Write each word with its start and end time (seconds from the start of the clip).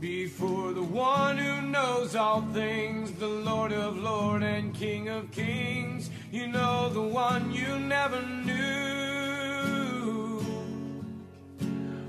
Before 0.00 0.72
the 0.72 0.82
one 0.82 1.36
who 1.36 1.60
knows 1.60 2.16
all 2.16 2.40
things, 2.54 3.12
the 3.12 3.26
Lord 3.28 3.70
of 3.70 3.98
Lords 3.98 4.42
and 4.42 4.74
King 4.74 5.10
of 5.10 5.30
Kings, 5.30 6.08
you 6.32 6.46
know 6.46 6.88
the 6.88 7.02
one 7.02 7.52
you 7.52 7.78
never 7.78 8.22
knew. 8.22 8.56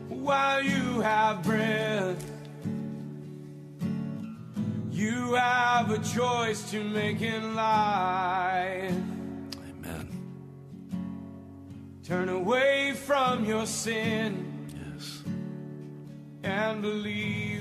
While 0.08 0.64
you 0.64 1.02
have 1.02 1.44
breath, 1.44 2.23
you 4.89 5.33
have 5.33 5.92
a 5.92 6.00
choice 6.00 6.72
to 6.72 6.81
make 6.86 7.22
in 7.22 7.55
life. 7.55 8.94
Amen. 9.70 10.08
Turn 12.05 12.30
away 12.30 12.94
from 12.94 13.44
your 13.44 13.66
sin 13.66 14.48
Yes. 14.73 15.23
and 16.44 16.81
believe 16.81 17.61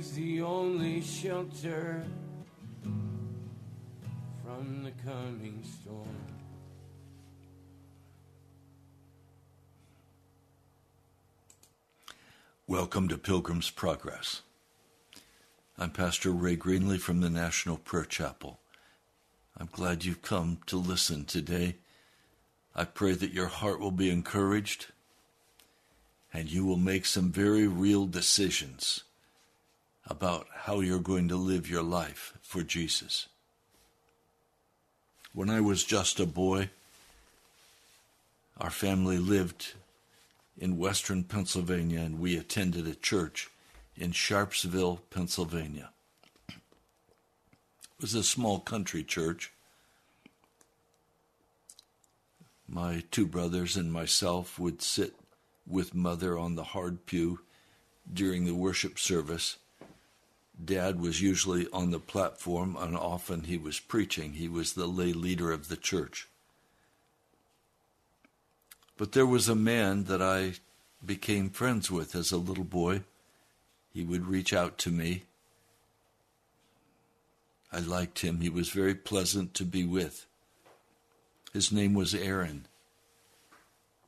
He's 0.00 0.12
the 0.12 0.40
only 0.40 1.02
shelter 1.02 2.02
from 4.42 4.82
the 4.82 4.92
coming 5.04 5.62
storm. 5.62 6.08
Welcome 12.66 13.08
to 13.08 13.18
Pilgrim's 13.18 13.68
Progress. 13.68 14.40
I'm 15.76 15.90
Pastor 15.90 16.30
Ray 16.30 16.56
Greenley 16.56 16.98
from 16.98 17.20
the 17.20 17.28
National 17.28 17.76
Prayer 17.76 18.06
Chapel. 18.06 18.58
I'm 19.58 19.68
glad 19.70 20.06
you've 20.06 20.22
come 20.22 20.60
to 20.64 20.78
listen 20.78 21.26
today. 21.26 21.76
I 22.74 22.84
pray 22.84 23.12
that 23.12 23.34
your 23.34 23.48
heart 23.48 23.80
will 23.80 23.90
be 23.90 24.08
encouraged 24.08 24.86
and 26.32 26.50
you 26.50 26.64
will 26.64 26.78
make 26.78 27.04
some 27.04 27.30
very 27.30 27.66
real 27.66 28.06
decisions 28.06 29.04
about 30.10 30.48
how 30.52 30.80
you're 30.80 30.98
going 30.98 31.28
to 31.28 31.36
live 31.36 31.70
your 31.70 31.84
life 31.84 32.36
for 32.42 32.62
Jesus. 32.62 33.28
When 35.32 35.48
I 35.48 35.60
was 35.60 35.84
just 35.84 36.18
a 36.18 36.26
boy, 36.26 36.70
our 38.58 38.70
family 38.70 39.16
lived 39.16 39.74
in 40.58 40.76
western 40.76 41.22
Pennsylvania 41.22 42.00
and 42.00 42.18
we 42.18 42.36
attended 42.36 42.88
a 42.88 42.94
church 42.96 43.48
in 43.96 44.10
Sharpsville, 44.10 44.98
Pennsylvania. 45.10 45.90
It 46.48 46.56
was 48.00 48.14
a 48.14 48.24
small 48.24 48.58
country 48.58 49.04
church. 49.04 49.52
My 52.66 53.04
two 53.10 53.26
brothers 53.26 53.76
and 53.76 53.92
myself 53.92 54.58
would 54.58 54.82
sit 54.82 55.14
with 55.66 55.94
mother 55.94 56.36
on 56.36 56.56
the 56.56 56.64
hard 56.64 57.06
pew 57.06 57.40
during 58.12 58.44
the 58.44 58.54
worship 58.54 58.98
service. 58.98 59.56
Dad 60.62 61.00
was 61.00 61.22
usually 61.22 61.66
on 61.72 61.90
the 61.90 61.98
platform, 61.98 62.76
and 62.78 62.96
often 62.96 63.44
he 63.44 63.56
was 63.56 63.80
preaching. 63.80 64.34
He 64.34 64.48
was 64.48 64.72
the 64.72 64.86
lay 64.86 65.12
leader 65.12 65.52
of 65.52 65.68
the 65.68 65.76
church. 65.76 66.28
But 68.96 69.12
there 69.12 69.26
was 69.26 69.48
a 69.48 69.54
man 69.54 70.04
that 70.04 70.20
I 70.20 70.54
became 71.04 71.48
friends 71.48 71.90
with 71.90 72.14
as 72.14 72.32
a 72.32 72.36
little 72.36 72.64
boy. 72.64 73.02
He 73.92 74.04
would 74.04 74.26
reach 74.26 74.52
out 74.52 74.76
to 74.78 74.90
me. 74.90 75.24
I 77.72 77.78
liked 77.78 78.18
him. 78.18 78.40
He 78.40 78.48
was 78.48 78.68
very 78.70 78.94
pleasant 78.94 79.54
to 79.54 79.64
be 79.64 79.84
with. 79.84 80.26
His 81.52 81.72
name 81.72 81.94
was 81.94 82.14
Aaron. 82.14 82.66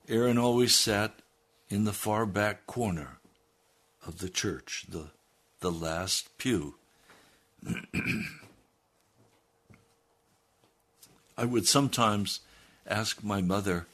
Aaron 0.08 0.36
always 0.36 0.74
sat 0.74 1.14
in 1.68 1.84
the 1.84 1.92
far 1.92 2.26
back 2.26 2.66
corner 2.66 3.18
of 4.06 4.18
the 4.18 4.28
church, 4.28 4.84
the, 4.88 5.10
the 5.62 5.72
last 5.72 6.36
pew. 6.38 6.74
I 11.38 11.44
would 11.44 11.66
sometimes 11.66 12.40
ask 12.86 13.24
my 13.24 13.40
mother, 13.40 13.86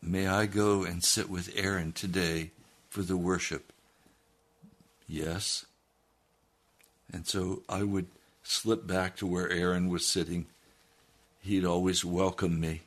May 0.00 0.28
I 0.28 0.46
go 0.46 0.84
and 0.84 1.02
sit 1.02 1.28
with 1.28 1.52
Aaron 1.56 1.92
today 1.92 2.52
for 2.88 3.02
the 3.02 3.16
worship? 3.16 3.72
Yes. 5.06 5.66
And 7.12 7.26
so 7.26 7.62
I 7.68 7.82
would 7.82 8.06
slip 8.42 8.86
back 8.86 9.16
to 9.16 9.26
where 9.26 9.50
Aaron 9.50 9.88
was 9.88 10.06
sitting. 10.06 10.46
He'd 11.40 11.64
always 11.64 12.04
welcome 12.04 12.60
me. 12.60 12.82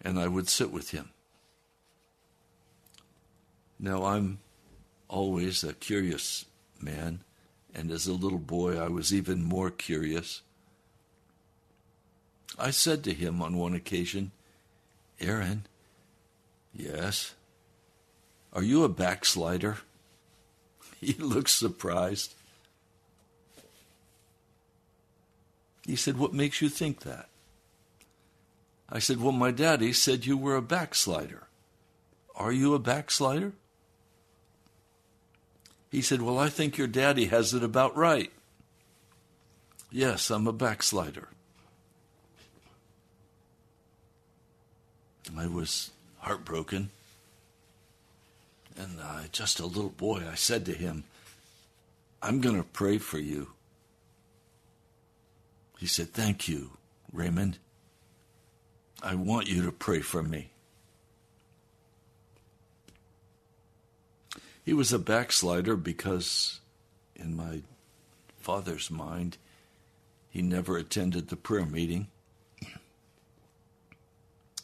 And 0.00 0.18
I 0.18 0.28
would 0.28 0.48
sit 0.48 0.70
with 0.70 0.92
him. 0.92 1.10
Now, 3.78 4.04
I'm 4.04 4.38
always 5.08 5.64
a 5.64 5.72
curious 5.72 6.44
man, 6.80 7.20
and 7.74 7.90
as 7.90 8.06
a 8.06 8.12
little 8.12 8.38
boy, 8.38 8.78
I 8.78 8.88
was 8.88 9.12
even 9.12 9.42
more 9.42 9.70
curious. 9.70 10.42
I 12.58 12.70
said 12.70 13.04
to 13.04 13.14
him 13.14 13.40
on 13.40 13.56
one 13.56 13.74
occasion, 13.74 14.32
Aaron, 15.20 15.66
yes, 16.74 17.34
are 18.52 18.62
you 18.62 18.84
a 18.84 18.88
backslider? 18.88 19.78
He 21.00 21.12
looked 21.12 21.50
surprised. 21.50 22.34
He 25.86 25.94
said, 25.94 26.18
What 26.18 26.34
makes 26.34 26.60
you 26.60 26.68
think 26.68 27.02
that? 27.02 27.28
I 28.90 28.98
said, 28.98 29.20
Well, 29.20 29.30
my 29.30 29.52
daddy 29.52 29.92
said 29.92 30.26
you 30.26 30.36
were 30.36 30.56
a 30.56 30.60
backslider. 30.62 31.46
Are 32.34 32.50
you 32.50 32.74
a 32.74 32.80
backslider? 32.80 33.52
He 35.90 36.02
said, 36.02 36.22
Well, 36.22 36.38
I 36.38 36.48
think 36.48 36.76
your 36.76 36.86
daddy 36.86 37.26
has 37.26 37.54
it 37.54 37.62
about 37.62 37.96
right. 37.96 38.30
Yes, 39.90 40.30
I'm 40.30 40.46
a 40.46 40.52
backslider. 40.52 41.28
I 45.36 45.46
was 45.46 45.90
heartbroken. 46.18 46.90
And 48.76 48.98
uh, 49.02 49.22
just 49.32 49.60
a 49.60 49.66
little 49.66 49.90
boy, 49.90 50.22
I 50.30 50.34
said 50.34 50.64
to 50.66 50.72
him, 50.72 51.04
I'm 52.22 52.40
going 52.40 52.56
to 52.56 52.62
pray 52.62 52.98
for 52.98 53.18
you. 53.18 53.48
He 55.78 55.86
said, 55.86 56.12
Thank 56.12 56.48
you, 56.48 56.76
Raymond. 57.12 57.58
I 59.02 59.14
want 59.14 59.48
you 59.48 59.62
to 59.62 59.72
pray 59.72 60.00
for 60.00 60.22
me. 60.22 60.50
He 64.68 64.74
was 64.74 64.92
a 64.92 64.98
backslider 64.98 65.76
because, 65.76 66.60
in 67.16 67.34
my 67.34 67.62
father's 68.38 68.90
mind, 68.90 69.38
he 70.28 70.42
never 70.42 70.76
attended 70.76 71.28
the 71.28 71.36
prayer 71.36 71.64
meeting. 71.64 72.08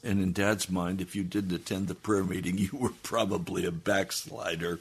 And 0.03 0.21
in 0.21 0.35
dad's 0.35 0.69
mind, 0.69 1.01
if 1.01 1.17
you 1.17 1.23
didn't 1.23 1.55
attend 1.55 1.89
the 1.89 1.95
prayer 1.95 2.23
meeting, 2.23 2.59
you 2.59 2.69
were 2.75 2.93
probably 3.03 3.65
a 3.65 3.73
backslider. 3.73 4.79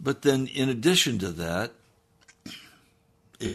But 0.00 0.22
then, 0.22 0.48
in 0.48 0.68
addition 0.68 1.20
to 1.20 1.30
that, 1.30 1.74
it 3.38 3.54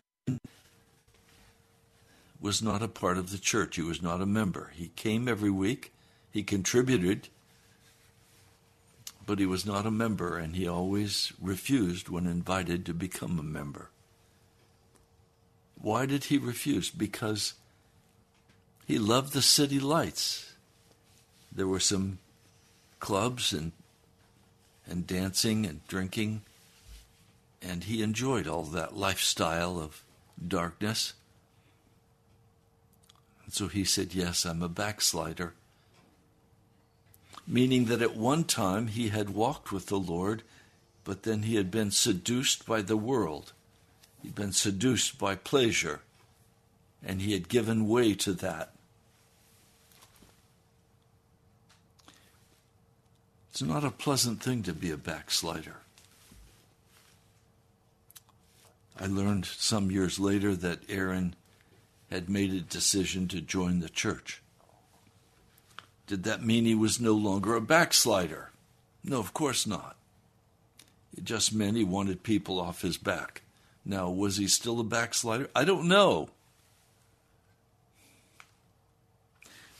was 2.40 2.62
not 2.62 2.82
a 2.82 2.88
part 2.88 3.18
of 3.18 3.32
the 3.32 3.38
church. 3.38 3.76
He 3.76 3.82
was 3.82 4.02
not 4.02 4.22
a 4.22 4.26
member. 4.26 4.72
He 4.74 4.92
came 4.96 5.28
every 5.28 5.52
week, 5.52 5.92
he 6.32 6.42
contributed, 6.42 7.28
but 9.32 9.40
he 9.40 9.46
was 9.46 9.66
not 9.66 9.86
a 9.86 9.92
member, 9.92 10.38
and 10.38 10.58
he 10.58 10.68
always 10.68 11.32
refused 11.40 12.10
when 12.10 12.28
invited 12.28 12.86
to 12.86 12.94
become 12.94 13.40
a 13.40 13.44
member. 13.44 13.90
Why 15.82 16.06
did 16.06 16.26
he 16.26 16.38
refuse? 16.38 16.90
Because 16.90 17.54
he 18.86 19.00
loved 19.00 19.32
the 19.32 19.42
city 19.42 19.80
lights. 19.80 20.52
There 21.50 21.66
were 21.66 21.80
some 21.80 22.20
clubs 23.00 23.54
and 23.54 23.72
and 24.86 25.08
dancing 25.08 25.66
and 25.66 25.88
drinking, 25.88 26.42
and 27.62 27.86
he 27.86 28.04
enjoyed 28.04 28.48
all 28.48 28.64
that 28.64 28.98
lifestyle 28.98 29.80
of 29.80 30.04
darkness. 30.46 31.14
And 33.46 33.54
so 33.54 33.70
he 33.70 33.86
said, 33.86 34.14
Yes, 34.14 34.44
I'm 34.44 34.62
a 34.62 34.68
backslider. 34.68 35.54
Meaning 37.48 37.86
that 37.86 38.02
at 38.02 38.16
one 38.16 38.44
time 38.44 38.88
he 38.88 39.10
had 39.10 39.32
walked 39.32 39.72
with 39.72 39.88
the 39.88 40.00
Lord, 40.00 40.44
but 41.04 41.24
then 41.24 41.44
he 41.44 41.56
had 41.56 41.72
been 41.72 41.92
seduced 41.92 42.66
by 42.66 42.82
the 42.82 42.98
world. 42.98 43.54
He'd 44.22 44.36
been 44.36 44.54
seduced 44.54 45.18
by 45.18 45.36
pleasure, 45.36 46.02
and 47.04 47.22
he 47.22 47.34
had 47.34 47.50
given 47.50 47.88
way 47.88 48.14
to 48.16 48.34
that. 48.34 48.74
It's 53.52 53.62
not 53.62 53.84
a 53.84 53.92
pleasant 53.92 54.42
thing 54.42 54.64
to 54.64 54.74
be 54.74 54.92
a 54.92 54.98
backslider. 54.98 55.78
I 59.00 59.08
learned 59.08 59.46
some 59.46 59.92
years 59.92 60.20
later 60.20 60.56
that 60.56 60.90
Aaron 60.90 61.36
had 62.10 62.30
made 62.30 62.54
a 62.54 62.62
decision 62.62 63.28
to 63.30 63.42
join 63.42 63.80
the 63.80 63.90
church. 63.90 64.42
Did 66.12 66.24
that 66.24 66.44
mean 66.44 66.66
he 66.66 66.76
was 66.76 67.00
no 67.00 67.14
longer 67.14 67.56
a 67.56 67.62
backslider? 67.62 68.50
No, 69.02 69.20
of 69.20 69.34
course 69.34 69.66
not. 69.66 69.96
It 71.16 71.24
just 71.24 71.54
meant 71.54 71.78
he 71.78 71.86
wanted 71.86 72.22
people 72.22 72.60
off 72.60 72.82
his 72.82 72.98
back. 72.98 73.44
Now, 73.86 74.10
was 74.10 74.36
he 74.36 74.50
still 74.50 74.82
a 74.82 74.84
backslider? 74.84 75.50
I 75.56 75.64
don't 75.64 75.88
know. 75.88 76.28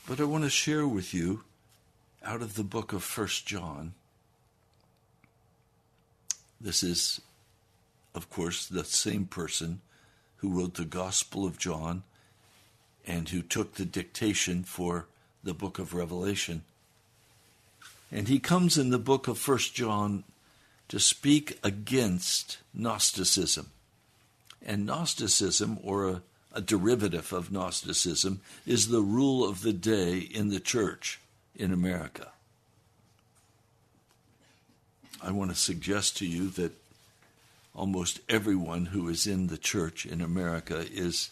But 0.08 0.22
I 0.22 0.24
want 0.24 0.46
to 0.46 0.50
share 0.50 0.88
with 0.88 1.14
you 1.14 1.44
out 2.24 2.42
of 2.42 2.56
the 2.56 2.64
book 2.64 2.94
of 2.94 3.04
First 3.04 3.46
John. 3.46 3.94
This 6.62 6.82
is, 6.82 7.20
of 8.16 8.30
course, 8.30 8.66
the 8.66 8.86
same 8.86 9.26
person 9.26 9.82
who 10.38 10.58
wrote 10.58 10.76
the 10.76 10.86
Gospel 10.86 11.46
of 11.46 11.58
John 11.60 12.04
and 13.06 13.28
who 13.28 13.42
took 13.42 13.74
the 13.74 13.84
dictation 13.84 14.64
for 14.64 15.08
the 15.44 15.54
book 15.54 15.80
of 15.80 15.94
Revelation. 15.94 16.64
And 18.12 18.28
he 18.28 18.40
comes 18.40 18.78
in 18.78 18.90
the 18.90 19.00
book 19.00 19.28
of 19.28 19.38
First 19.38 19.74
John 19.74 20.24
to 20.90 21.00
speak 21.00 21.58
against 21.64 22.58
Gnosticism. 22.74 23.70
And 24.66 24.86
Gnosticism, 24.86 25.80
or 25.84 26.10
a, 26.10 26.22
a 26.54 26.62
derivative 26.62 27.32
of 27.32 27.52
Gnosticism, 27.52 28.42
is 28.66 28.90
the 28.90 29.02
rule 29.02 29.48
of 29.48 29.62
the 29.62 29.74
day 29.74 30.18
in 30.18 30.50
the 30.50 30.60
church 30.60 31.20
in 31.56 31.72
America. 31.72 32.28
I 35.24 35.32
want 35.32 35.52
to 35.52 35.58
suggest 35.58 36.18
to 36.18 36.26
you 36.26 36.50
that 36.50 36.74
almost 37.76 38.20
everyone 38.28 38.88
who 38.88 39.08
is 39.08 39.28
in 39.28 39.48
the 39.48 39.58
church 39.58 40.06
in 40.06 40.20
America 40.20 40.86
is 40.92 41.30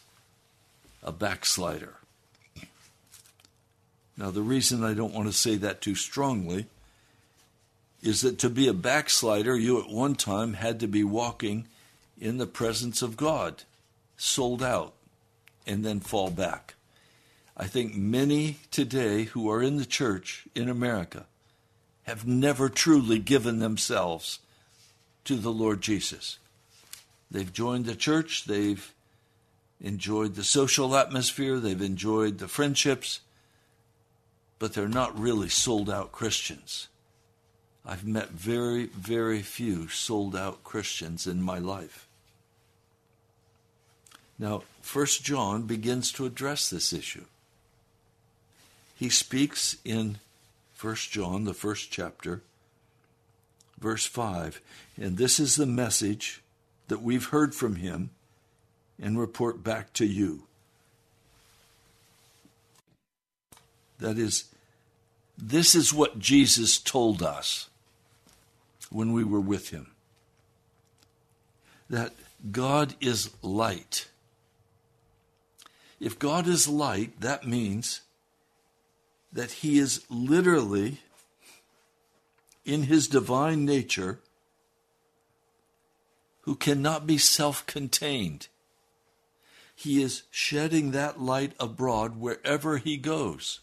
a 1.03 1.11
backslider. 1.11 1.98
Now, 4.19 4.31
the 4.31 4.41
reason 4.41 4.83
I 4.83 4.93
don't 4.93 5.13
want 5.13 5.27
to 5.27 5.33
say 5.33 5.55
that 5.55 5.79
too 5.79 5.95
strongly 5.95 6.65
is 8.03 8.19
that 8.21 8.37
to 8.39 8.49
be 8.49 8.67
a 8.67 8.73
backslider, 8.73 9.55
you 9.55 9.79
at 9.81 9.89
one 9.89 10.13
time 10.13 10.53
had 10.53 10.81
to 10.81 10.87
be 10.87 11.05
walking 11.05 11.67
in 12.19 12.37
the 12.37 12.45
presence 12.45 13.01
of 13.01 13.15
God, 13.15 13.63
sold 14.17 14.61
out, 14.61 14.93
and 15.65 15.85
then 15.85 16.01
fall 16.01 16.29
back. 16.29 16.75
I 17.55 17.67
think 17.67 17.95
many 17.95 18.57
today 18.71 19.23
who 19.23 19.49
are 19.49 19.63
in 19.63 19.77
the 19.77 19.85
church 19.85 20.45
in 20.53 20.67
America 20.67 21.25
have 22.03 22.27
never 22.27 22.67
truly 22.67 23.19
given 23.19 23.59
themselves 23.59 24.39
to 25.23 25.37
the 25.37 25.51
Lord 25.51 25.79
Jesus. 25.79 26.39
They've 27.31 27.53
joined 27.53 27.85
the 27.85 27.95
church, 27.95 28.45
they've 28.45 28.93
enjoyed 29.79 30.35
the 30.35 30.43
social 30.43 30.97
atmosphere, 30.97 31.57
they've 31.57 31.81
enjoyed 31.81 32.39
the 32.39 32.49
friendships, 32.49 33.21
but 34.59 34.73
they're 34.73 34.87
not 34.87 35.17
really 35.17 35.49
sold 35.49 35.89
out 35.89 36.11
Christians. 36.11 36.89
I've 37.85 38.05
met 38.05 38.29
very, 38.29 38.85
very 38.85 39.41
few 39.41 39.87
sold 39.87 40.35
out 40.35 40.63
Christians 40.63 41.25
in 41.25 41.41
my 41.41 41.57
life. 41.57 42.07
Now, 44.37 44.63
First 44.81 45.23
John 45.23 45.63
begins 45.63 46.11
to 46.13 46.25
address 46.25 46.69
this 46.69 46.93
issue. 46.93 47.25
He 48.95 49.09
speaks 49.09 49.77
in 49.85 50.19
First 50.73 51.11
John, 51.11 51.45
the 51.45 51.53
first 51.53 51.91
chapter, 51.91 52.41
verse 53.79 54.05
5, 54.05 54.61
and 54.97 55.17
this 55.17 55.39
is 55.39 55.55
the 55.55 55.65
message 55.65 56.41
that 56.89 57.01
we've 57.01 57.25
heard 57.25 57.55
from 57.55 57.75
him 57.75 58.09
and 59.01 59.19
report 59.19 59.63
back 59.63 59.93
to 59.93 60.05
you. 60.05 60.43
That 63.99 64.17
is, 64.17 64.45
this 65.41 65.73
is 65.73 65.93
what 65.93 66.19
Jesus 66.19 66.77
told 66.77 67.23
us 67.23 67.69
when 68.89 69.13
we 69.13 69.23
were 69.23 69.39
with 69.39 69.69
him 69.69 69.91
that 71.89 72.13
God 72.51 72.93
is 73.01 73.31
light. 73.41 74.09
If 75.99 76.19
God 76.19 76.47
is 76.47 76.67
light, 76.67 77.19
that 77.21 77.47
means 77.47 78.01
that 79.33 79.51
he 79.51 79.79
is 79.79 80.03
literally, 80.09 80.99
in 82.65 82.83
his 82.83 83.07
divine 83.07 83.65
nature, 83.65 84.19
who 86.41 86.55
cannot 86.55 87.07
be 87.07 87.17
self 87.17 87.65
contained. 87.65 88.47
He 89.75 90.01
is 90.03 90.23
shedding 90.29 90.91
that 90.91 91.21
light 91.21 91.53
abroad 91.59 92.17
wherever 92.17 92.77
he 92.77 92.97
goes. 92.97 93.61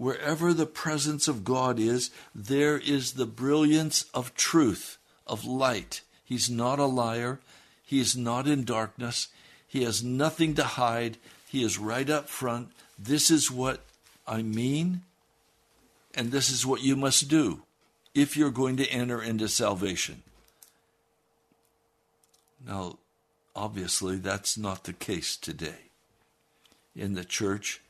Wherever 0.00 0.54
the 0.54 0.64
presence 0.64 1.28
of 1.28 1.44
God 1.44 1.78
is, 1.78 2.10
there 2.34 2.78
is 2.78 3.12
the 3.12 3.26
brilliance 3.26 4.06
of 4.14 4.34
truth, 4.34 4.96
of 5.26 5.44
light. 5.44 6.00
He's 6.24 6.48
not 6.48 6.78
a 6.78 6.86
liar. 6.86 7.38
He 7.84 8.00
is 8.00 8.16
not 8.16 8.48
in 8.48 8.64
darkness. 8.64 9.28
He 9.68 9.82
has 9.84 10.02
nothing 10.02 10.54
to 10.54 10.64
hide. 10.64 11.18
He 11.46 11.62
is 11.62 11.76
right 11.76 12.08
up 12.08 12.30
front. 12.30 12.70
This 12.98 13.30
is 13.30 13.50
what 13.50 13.80
I 14.26 14.40
mean, 14.40 15.02
and 16.14 16.32
this 16.32 16.48
is 16.48 16.64
what 16.64 16.82
you 16.82 16.96
must 16.96 17.28
do 17.28 17.60
if 18.14 18.38
you're 18.38 18.50
going 18.50 18.78
to 18.78 18.88
enter 18.88 19.22
into 19.22 19.48
salvation. 19.48 20.22
Now, 22.66 22.96
obviously, 23.54 24.16
that's 24.16 24.56
not 24.56 24.84
the 24.84 24.94
case 24.94 25.36
today. 25.36 25.90
In 26.96 27.12
the 27.12 27.24
church, 27.26 27.82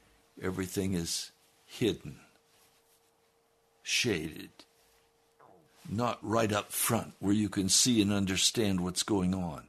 everything 0.43 0.95
is 0.95 1.31
hidden, 1.71 2.17
shaded, 3.83 4.51
not 5.89 6.19
right 6.23 6.53
up 6.53 6.73
front 6.73 7.15
where 7.21 7.33
you 7.33 7.49
can 7.49 7.69
see 7.69 8.03
and 8.03 8.13
understand 8.13 8.81
what's 8.81 9.03
going 9.03 9.35
on. 9.35 9.65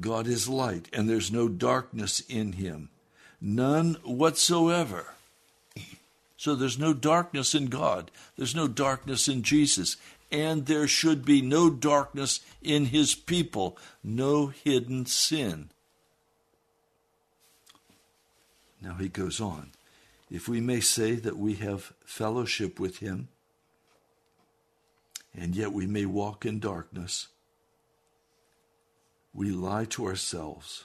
God 0.00 0.26
is 0.26 0.48
light, 0.48 0.88
and 0.92 1.08
there's 1.08 1.30
no 1.30 1.48
darkness 1.48 2.20
in 2.28 2.54
him, 2.54 2.88
none 3.40 3.94
whatsoever. 4.04 5.14
So 6.36 6.54
there's 6.56 6.78
no 6.78 6.92
darkness 6.92 7.54
in 7.54 7.66
God, 7.66 8.10
there's 8.36 8.54
no 8.54 8.66
darkness 8.66 9.28
in 9.28 9.42
Jesus, 9.42 9.96
and 10.30 10.66
there 10.66 10.88
should 10.88 11.24
be 11.24 11.40
no 11.40 11.70
darkness 11.70 12.40
in 12.62 12.86
his 12.86 13.14
people, 13.14 13.76
no 14.02 14.48
hidden 14.48 15.06
sin. 15.06 15.70
Now 18.82 18.94
he 18.94 19.08
goes 19.08 19.40
on. 19.40 19.70
If 20.30 20.48
we 20.48 20.60
may 20.60 20.80
say 20.80 21.14
that 21.14 21.36
we 21.36 21.54
have 21.56 21.92
fellowship 22.04 22.80
with 22.80 22.98
him, 22.98 23.28
and 25.34 25.54
yet 25.54 25.72
we 25.72 25.86
may 25.86 26.04
walk 26.04 26.44
in 26.44 26.58
darkness, 26.58 27.28
we 29.34 29.50
lie 29.50 29.84
to 29.86 30.06
ourselves 30.06 30.84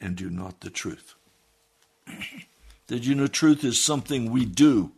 and 0.00 0.16
do 0.16 0.28
not 0.28 0.60
the 0.60 0.70
truth. 0.70 1.14
Did 2.86 3.06
you 3.06 3.14
know 3.14 3.26
truth 3.26 3.64
is 3.64 3.82
something 3.82 4.30
we 4.30 4.44
do? 4.44 4.92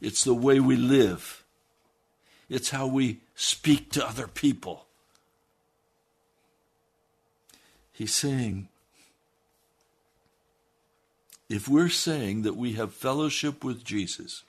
It's 0.00 0.22
the 0.22 0.34
way 0.34 0.60
we 0.60 0.76
live. 0.76 1.42
It's 2.48 2.70
how 2.70 2.86
we 2.86 3.20
speak 3.34 3.90
to 3.92 4.06
other 4.06 4.28
people. 4.28 4.86
He's 7.92 8.14
saying, 8.14 8.68
if 11.48 11.68
we're 11.68 11.88
saying 11.88 12.42
that 12.42 12.56
we 12.56 12.72
have 12.72 12.94
fellowship 12.94 13.62
with 13.62 13.84
Jesus, 13.84 14.44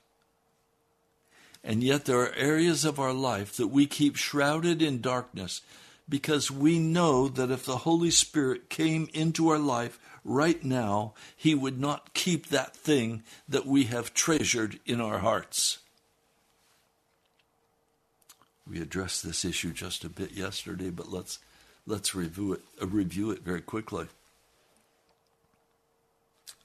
and 1.64 1.84
yet 1.84 2.06
there 2.06 2.20
are 2.20 2.34
areas 2.36 2.86
of 2.86 3.00
our 3.00 3.14
life 3.14 3.58
that 3.58 3.68
we 3.68 3.86
keep 3.86 4.16
shrouded 4.16 4.82
in 4.82 5.02
darkness 5.02 5.62
because 6.08 6.52
we 6.52 6.78
know 6.78 7.28
that 7.28 7.50
if 7.50 7.66
the 7.66 7.78
Holy 7.78 8.12
Spirit 8.12 8.70
came 8.70 9.10
into 9.14 9.50
our 9.50 9.58
life 9.58 10.00
right 10.24 10.64
now, 10.64 11.14
He 11.36 11.56
would 11.56 11.80
not 11.80 12.14
keep 12.14 12.48
that 12.48 12.76
thing 12.76 13.24
that 13.50 13.66
we 13.66 13.86
have 13.86 14.14
treasured 14.14 14.80
in 14.86 15.02
our 15.02 15.20
hearts. 15.20 15.80
We 18.68 18.80
addressed 18.80 19.24
this 19.24 19.44
issue 19.44 19.74
just 19.74 20.04
a 20.04 20.10
bit 20.10 20.32
yesterday, 20.32 20.90
but 20.92 21.12
let's 21.12 21.40
let's 21.88 22.16
review 22.16 22.54
it 22.54 22.62
uh, 22.82 22.88
review 22.88 23.32
it 23.32 23.42
very 23.44 23.62
quickly 23.62 24.08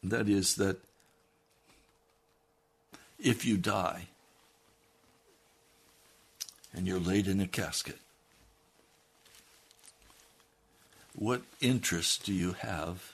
that 0.02 0.28
is, 0.28 0.54
that 0.56 0.78
if 3.18 3.44
you 3.44 3.56
die 3.56 4.06
and 6.72 6.86
you're 6.86 7.00
laid 7.00 7.26
in 7.26 7.40
a 7.40 7.46
casket, 7.46 7.98
what 11.14 11.42
interest 11.60 12.24
do 12.24 12.32
you 12.32 12.52
have 12.52 13.12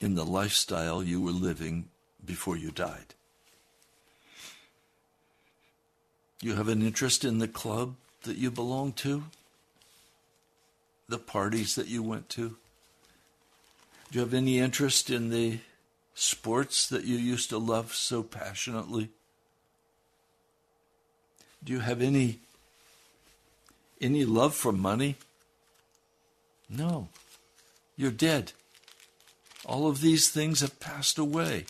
in 0.00 0.14
the 0.14 0.24
lifestyle 0.24 1.02
you 1.02 1.20
were 1.20 1.30
living 1.30 1.86
before 2.24 2.56
you 2.56 2.70
died? 2.70 3.14
You 6.42 6.54
have 6.54 6.68
an 6.68 6.82
interest 6.82 7.24
in 7.24 7.38
the 7.38 7.48
club 7.48 7.96
that 8.22 8.36
you 8.36 8.50
belong 8.50 8.92
to? 8.94 9.24
The 11.08 11.18
parties 11.18 11.74
that 11.74 11.86
you 11.86 12.02
went 12.02 12.28
to? 12.30 12.56
Do 14.10 14.18
you 14.18 14.20
have 14.20 14.34
any 14.34 14.58
interest 14.58 15.10
in 15.10 15.30
the 15.30 15.58
sports 16.14 16.88
that 16.88 17.04
you 17.04 17.16
used 17.16 17.50
to 17.50 17.58
love 17.58 17.94
so 17.94 18.22
passionately? 18.22 19.10
Do 21.62 21.72
you 21.72 21.80
have 21.80 22.00
any 22.00 22.40
any 24.00 24.24
love 24.24 24.54
for 24.54 24.72
money? 24.72 25.16
No. 26.68 27.08
You're 27.96 28.10
dead. 28.10 28.52
All 29.66 29.86
of 29.88 30.00
these 30.00 30.30
things 30.30 30.60
have 30.60 30.80
passed 30.80 31.18
away. 31.18 31.66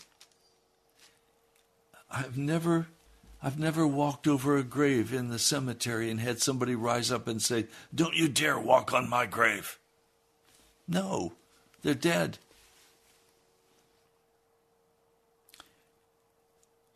I've 2.11 2.39
never 2.39 2.87
I've 3.43 3.59
never 3.59 3.87
walked 3.87 4.29
over 4.29 4.57
a 4.57 4.63
grave 4.63 5.15
in 5.15 5.29
the 5.29 5.39
cemetery 5.39 6.11
and 6.11 6.21
had 6.21 6.43
somebody 6.43 6.75
rise 6.75 7.11
up 7.11 7.27
and 7.27 7.41
say, 7.41 7.67
Don't 7.95 8.15
you 8.15 8.29
dare 8.29 8.59
walk 8.59 8.93
on 8.93 9.09
my 9.09 9.27
grave. 9.27 9.79
No, 10.87 11.33
they're 11.83 11.95
dead. 11.95 12.39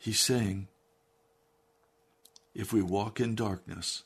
He's 0.05 0.21
saying, 0.21 0.69
if 2.55 2.75
we 2.75 2.83
walk 2.83 3.21
in 3.21 3.35
darkness, 3.35 4.03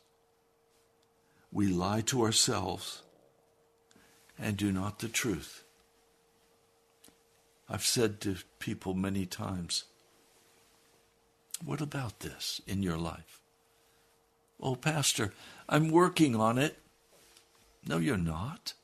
we 1.50 1.66
lie 1.66 2.02
to 2.02 2.22
ourselves 2.22 3.02
and 4.38 4.56
do 4.56 4.70
not 4.70 5.00
the 5.00 5.08
truth. 5.08 5.64
I've 7.68 7.84
said 7.84 8.20
to 8.20 8.36
people 8.60 8.94
many 8.94 9.26
times, 9.26 9.86
what 11.64 11.80
about 11.80 12.20
this 12.20 12.60
in 12.64 12.80
your 12.80 12.96
life? 12.96 13.40
Oh, 14.60 14.76
Pastor, 14.76 15.32
I'm 15.68 15.90
working 15.90 16.36
on 16.36 16.58
it. 16.58 16.78
No, 17.88 17.98
you're 17.98 18.16
not. 18.16 18.74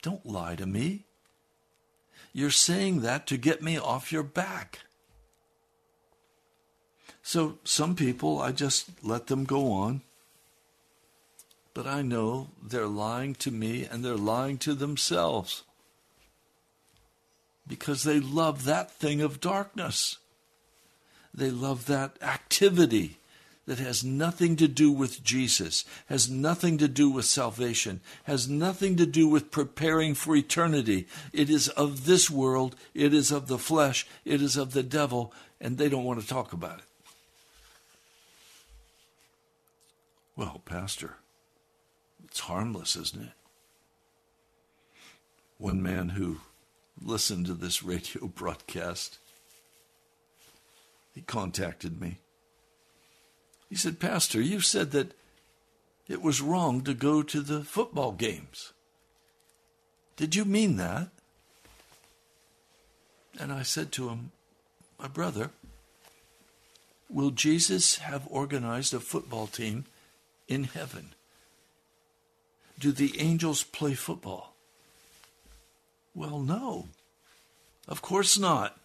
Don't 0.00 0.24
lie 0.24 0.54
to 0.54 0.64
me. 0.64 1.06
You're 2.32 2.50
saying 2.52 3.00
that 3.00 3.26
to 3.26 3.36
get 3.36 3.62
me 3.62 3.76
off 3.76 4.12
your 4.12 4.22
back. 4.22 4.85
So 7.26 7.58
some 7.64 7.96
people, 7.96 8.40
I 8.40 8.52
just 8.52 8.88
let 9.02 9.26
them 9.26 9.46
go 9.46 9.72
on. 9.72 10.02
But 11.74 11.84
I 11.84 12.00
know 12.00 12.50
they're 12.62 12.86
lying 12.86 13.34
to 13.36 13.50
me 13.50 13.84
and 13.84 14.04
they're 14.04 14.14
lying 14.14 14.58
to 14.58 14.74
themselves 14.74 15.64
because 17.66 18.04
they 18.04 18.20
love 18.20 18.62
that 18.62 18.92
thing 18.92 19.20
of 19.22 19.40
darkness. 19.40 20.18
They 21.34 21.50
love 21.50 21.86
that 21.86 22.16
activity 22.22 23.18
that 23.66 23.80
has 23.80 24.04
nothing 24.04 24.54
to 24.54 24.68
do 24.68 24.92
with 24.92 25.24
Jesus, 25.24 25.84
has 26.08 26.30
nothing 26.30 26.78
to 26.78 26.86
do 26.86 27.10
with 27.10 27.24
salvation, 27.24 28.02
has 28.22 28.48
nothing 28.48 28.94
to 28.98 29.04
do 29.04 29.26
with 29.26 29.50
preparing 29.50 30.14
for 30.14 30.36
eternity. 30.36 31.08
It 31.32 31.50
is 31.50 31.70
of 31.70 32.06
this 32.06 32.30
world, 32.30 32.76
it 32.94 33.12
is 33.12 33.32
of 33.32 33.48
the 33.48 33.58
flesh, 33.58 34.06
it 34.24 34.40
is 34.40 34.56
of 34.56 34.74
the 34.74 34.84
devil, 34.84 35.32
and 35.60 35.76
they 35.76 35.88
don't 35.88 36.04
want 36.04 36.20
to 36.20 36.26
talk 36.28 36.52
about 36.52 36.78
it. 36.78 36.84
Well, 40.36 40.60
Pastor, 40.66 41.14
it's 42.24 42.40
harmless, 42.40 42.94
isn't 42.94 43.22
it? 43.22 43.32
One 45.56 45.82
man 45.82 46.10
who 46.10 46.38
listened 47.00 47.46
to 47.46 47.54
this 47.54 47.82
radio 47.82 48.26
broadcast, 48.34 49.18
he 51.14 51.22
contacted 51.22 52.00
me. 52.00 52.18
He 53.70 53.76
said, 53.76 53.98
Pastor, 53.98 54.40
you 54.40 54.60
said 54.60 54.90
that 54.92 55.12
it 56.06 56.20
was 56.20 56.42
wrong 56.42 56.82
to 56.82 56.92
go 56.92 57.22
to 57.22 57.40
the 57.40 57.64
football 57.64 58.12
games. 58.12 58.74
Did 60.16 60.36
you 60.36 60.44
mean 60.44 60.76
that? 60.76 61.08
And 63.40 63.52
I 63.52 63.62
said 63.62 63.90
to 63.92 64.10
him, 64.10 64.32
My 65.00 65.08
brother, 65.08 65.50
will 67.08 67.30
Jesus 67.30 67.96
have 67.96 68.26
organized 68.30 68.94
a 68.94 69.00
football 69.00 69.46
team 69.46 69.86
in 70.48 70.64
heaven? 70.64 71.14
Do 72.78 72.92
the 72.92 73.20
angels 73.20 73.62
play 73.62 73.94
football? 73.94 74.54
Well, 76.14 76.40
no. 76.40 76.88
Of 77.88 78.02
course 78.02 78.38
not. 78.38 78.78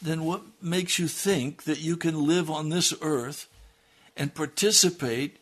Then 0.00 0.24
what 0.24 0.42
makes 0.60 0.98
you 0.98 1.08
think 1.08 1.64
that 1.64 1.80
you 1.80 1.96
can 1.96 2.26
live 2.26 2.50
on 2.50 2.68
this 2.68 2.92
earth 3.00 3.48
and 4.16 4.34
participate 4.34 5.38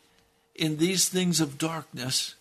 in 0.55 0.77
these 0.77 1.09
things 1.09 1.41
of 1.41 1.59
darkness 1.59 2.37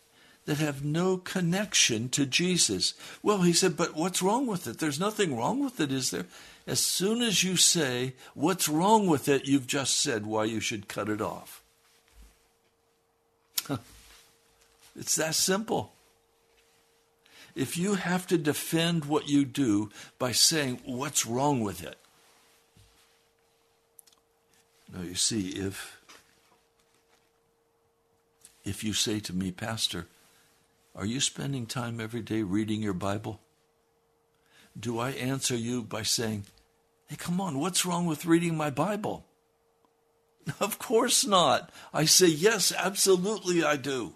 that 0.45 0.57
have 0.57 0.83
no 0.83 1.17
connection 1.17 2.09
to 2.09 2.25
Jesus? 2.25 2.93
Well, 3.23 3.41
he 3.41 3.53
said, 3.53 3.77
but 3.77 3.95
what's 3.95 4.21
wrong 4.21 4.47
with 4.47 4.67
it? 4.67 4.79
There's 4.79 4.99
nothing 4.99 5.35
wrong 5.35 5.63
with 5.63 5.79
it, 5.79 5.91
is 5.91 6.11
there? 6.11 6.25
As 6.67 6.79
soon 6.79 7.21
as 7.21 7.43
you 7.43 7.57
say 7.57 8.13
what's 8.33 8.69
wrong 8.69 9.07
with 9.07 9.27
it, 9.27 9.47
you've 9.47 9.67
just 9.67 9.99
said 9.99 10.25
why 10.25 10.45
you 10.45 10.59
should 10.59 10.87
cut 10.87 11.09
it 11.09 11.21
off. 11.21 11.60
It's 14.93 15.15
that 15.15 15.35
simple. 15.35 15.93
If 17.55 17.77
you 17.77 17.95
have 17.95 18.27
to 18.27 18.37
defend 18.37 19.05
what 19.05 19.29
you 19.29 19.45
do 19.45 19.89
by 20.19 20.31
saying, 20.31 20.81
what's 20.85 21.25
wrong 21.25 21.61
with 21.61 21.83
it? 21.83 21.97
Now, 24.93 25.01
you 25.01 25.15
see, 25.15 25.49
if, 25.49 26.01
if 28.63 28.83
you 28.83 28.93
say 28.93 29.19
to 29.21 29.33
me, 29.33 29.51
Pastor, 29.51 30.07
are 30.95 31.05
you 31.05 31.19
spending 31.19 31.65
time 31.65 32.01
every 32.01 32.21
day 32.21 32.43
reading 32.43 32.81
your 32.81 32.93
Bible? 32.93 33.39
Do 34.77 34.99
I 34.99 35.11
answer 35.11 35.55
you 35.55 35.83
by 35.83 36.03
saying, 36.03 36.45
Hey, 37.07 37.17
come 37.17 37.41
on, 37.41 37.59
what's 37.59 37.85
wrong 37.85 38.05
with 38.05 38.25
reading 38.25 38.55
my 38.55 38.69
Bible? 38.69 39.25
Of 40.59 40.79
course 40.79 41.25
not. 41.25 41.71
I 41.93 42.05
say, 42.05 42.27
Yes, 42.27 42.71
absolutely 42.75 43.63
I 43.63 43.75
do. 43.75 44.13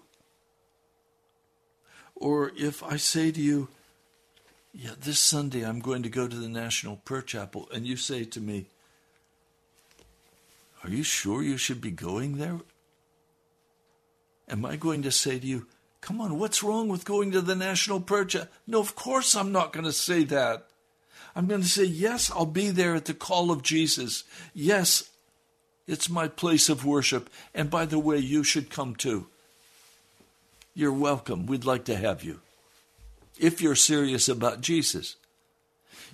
Or 2.14 2.52
if 2.56 2.82
I 2.82 2.96
say 2.96 3.30
to 3.30 3.40
you, 3.40 3.68
yeah, 4.72 4.92
this 4.98 5.18
Sunday 5.18 5.64
I'm 5.64 5.80
going 5.80 6.02
to 6.02 6.08
go 6.08 6.26
to 6.26 6.36
the 6.36 6.48
National 6.48 6.96
Prayer 6.96 7.22
Chapel, 7.22 7.68
and 7.72 7.86
you 7.86 7.96
say 7.96 8.24
to 8.24 8.40
me, 8.40 8.66
Are 10.82 10.90
you 10.90 11.02
sure 11.02 11.42
you 11.42 11.56
should 11.56 11.80
be 11.80 11.90
going 11.90 12.38
there? 12.38 12.60
Am 14.48 14.64
I 14.64 14.76
going 14.76 15.02
to 15.02 15.10
say 15.10 15.38
to 15.38 15.46
you, 15.46 15.66
Come 16.00 16.20
on, 16.20 16.38
what's 16.38 16.62
wrong 16.62 16.88
with 16.88 17.04
going 17.04 17.32
to 17.32 17.40
the 17.40 17.56
National 17.56 18.00
Prayer 18.00 18.24
Chapel? 18.24 18.48
No, 18.66 18.80
of 18.80 18.94
course 18.94 19.34
I'm 19.34 19.52
not 19.52 19.72
going 19.72 19.86
to 19.86 19.92
say 19.92 20.24
that. 20.24 20.66
I'm 21.34 21.46
going 21.46 21.62
to 21.62 21.68
say, 21.68 21.84
Yes, 21.84 22.30
I'll 22.30 22.46
be 22.46 22.70
there 22.70 22.94
at 22.94 23.06
the 23.06 23.14
call 23.14 23.50
of 23.50 23.62
Jesus. 23.62 24.24
Yes, 24.54 25.10
it's 25.86 26.08
my 26.08 26.28
place 26.28 26.68
of 26.68 26.84
worship. 26.84 27.30
And 27.54 27.70
by 27.70 27.86
the 27.86 27.98
way, 27.98 28.18
you 28.18 28.42
should 28.42 28.70
come 28.70 28.96
too 28.96 29.26
you're 30.76 30.92
welcome. 30.92 31.46
We'd 31.46 31.64
like 31.64 31.86
to 31.86 31.96
have 31.96 32.22
you. 32.22 32.40
If 33.40 33.62
you're 33.62 33.74
serious 33.74 34.28
about 34.28 34.60
Jesus. 34.60 35.16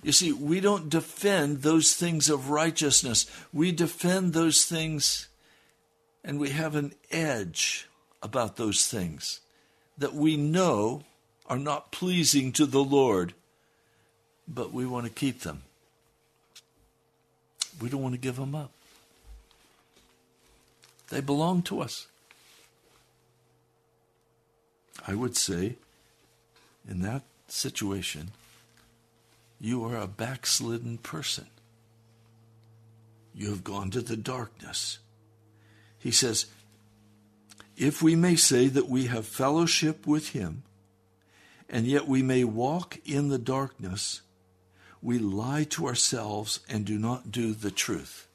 You 0.01 0.13
see, 0.13 0.31
we 0.31 0.61
don't 0.61 0.89
defend 0.89 1.61
those 1.61 1.93
things 1.93 2.29
of 2.29 2.49
righteousness. 2.49 3.29
We 3.51 3.73
defend 3.73 4.31
those 4.31 4.63
things, 4.63 5.27
and 6.23 6.39
we 6.39 6.51
have 6.51 6.75
an 6.75 6.93
edge 7.11 7.87
about 8.21 8.55
those 8.55 8.87
things 8.87 9.41
that 9.97 10.13
we 10.13 10.37
know 10.37 11.03
are 11.45 11.59
not 11.59 11.91
pleasing 11.91 12.53
to 12.53 12.65
the 12.65 12.83
Lord, 12.83 13.33
but 14.47 14.71
we 14.73 14.85
want 14.85 15.05
to 15.05 15.11
keep 15.11 15.41
them. 15.41 15.63
We 17.81 17.89
don't 17.89 18.01
want 18.01 18.15
to 18.15 18.21
give 18.21 18.37
them 18.37 18.55
up. 18.55 18.72
They 21.13 21.21
belong 21.21 21.61
to 21.63 21.79
us. 21.79 22.07
I 25.07 25.13
would 25.13 25.37
say, 25.37 25.75
in 26.89 27.01
that 27.01 27.21
situation, 27.47 28.31
you 29.61 29.85
are 29.85 29.95
a 29.95 30.07
backslidden 30.07 30.97
person. 30.97 31.45
You 33.35 33.51
have 33.51 33.63
gone 33.63 33.91
to 33.91 34.01
the 34.01 34.17
darkness. 34.17 34.97
He 35.99 36.09
says, 36.09 36.47
if 37.77 38.01
we 38.01 38.15
may 38.15 38.35
say 38.35 38.67
that 38.69 38.89
we 38.89 39.05
have 39.05 39.27
fellowship 39.27 40.07
with 40.07 40.29
him, 40.29 40.63
and 41.69 41.85
yet 41.85 42.07
we 42.07 42.23
may 42.23 42.43
walk 42.43 42.97
in 43.05 43.29
the 43.29 43.37
darkness, 43.37 44.21
we 44.99 45.19
lie 45.19 45.65
to 45.65 45.85
ourselves 45.85 46.61
and 46.67 46.85
do 46.85 46.97
not 46.97 47.31
do 47.31 47.53
the 47.53 47.69
truth. 47.69 48.27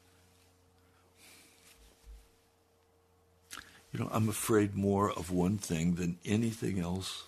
You 3.91 3.99
know, 3.99 4.09
I'm 4.11 4.29
afraid 4.29 4.75
more 4.75 5.11
of 5.11 5.31
one 5.31 5.57
thing 5.57 5.95
than 5.95 6.19
anything 6.23 6.79
else 6.79 7.23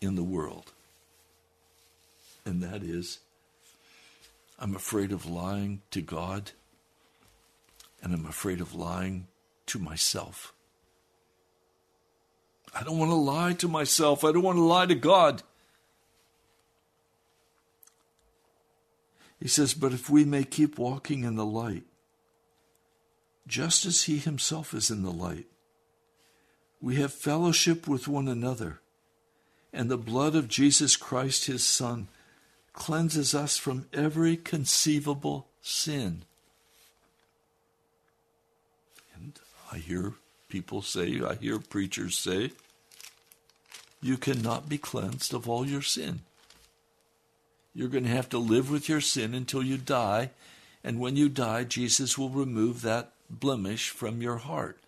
in 0.00 0.14
the 0.14 0.22
world. 0.22 0.72
And 2.44 2.62
that 2.62 2.82
is, 2.82 3.18
I'm 4.58 4.74
afraid 4.74 5.12
of 5.12 5.26
lying 5.26 5.82
to 5.90 6.00
God, 6.00 6.52
and 8.02 8.14
I'm 8.14 8.24
afraid 8.24 8.60
of 8.60 8.74
lying 8.74 9.26
to 9.66 9.78
myself. 9.78 10.54
I 12.74 12.82
don't 12.82 12.98
want 12.98 13.10
to 13.10 13.16
lie 13.16 13.52
to 13.54 13.68
myself. 13.68 14.24
I 14.24 14.32
don't 14.32 14.42
want 14.42 14.56
to 14.56 14.64
lie 14.64 14.86
to 14.86 14.94
God. 14.94 15.42
He 19.40 19.48
says, 19.48 19.74
But 19.74 19.92
if 19.92 20.08
we 20.08 20.24
may 20.24 20.44
keep 20.44 20.78
walking 20.78 21.24
in 21.24 21.36
the 21.36 21.44
light, 21.44 21.84
just 23.46 23.84
as 23.84 24.04
He 24.04 24.18
Himself 24.18 24.72
is 24.72 24.90
in 24.90 25.02
the 25.02 25.10
light, 25.10 25.46
we 26.80 26.96
have 26.96 27.12
fellowship 27.12 27.86
with 27.86 28.08
one 28.08 28.28
another, 28.28 28.80
and 29.72 29.90
the 29.90 29.98
blood 29.98 30.34
of 30.34 30.48
Jesus 30.48 30.96
Christ, 30.96 31.44
his 31.46 31.64
Son, 31.64 32.08
cleanses 32.72 33.34
us 33.34 33.56
from 33.56 33.86
every 33.92 34.36
conceivable 34.36 35.46
sin. 35.60 36.22
And 39.14 39.38
I 39.70 39.78
hear 39.78 40.14
people 40.48 40.82
say, 40.82 41.20
I 41.20 41.34
hear 41.34 41.58
preachers 41.58 42.16
say, 42.16 42.52
you 44.02 44.16
cannot 44.16 44.68
be 44.68 44.78
cleansed 44.78 45.34
of 45.34 45.48
all 45.48 45.66
your 45.66 45.82
sin. 45.82 46.20
You're 47.74 47.88
going 47.88 48.04
to 48.04 48.10
have 48.10 48.30
to 48.30 48.38
live 48.38 48.70
with 48.70 48.88
your 48.88 49.02
sin 49.02 49.34
until 49.34 49.62
you 49.62 49.76
die, 49.76 50.30
and 50.82 50.98
when 50.98 51.16
you 51.16 51.28
die, 51.28 51.64
Jesus 51.64 52.16
will 52.16 52.30
remove 52.30 52.80
that 52.82 53.12
blemish 53.28 53.90
from 53.90 54.22
your 54.22 54.38
heart. 54.38 54.78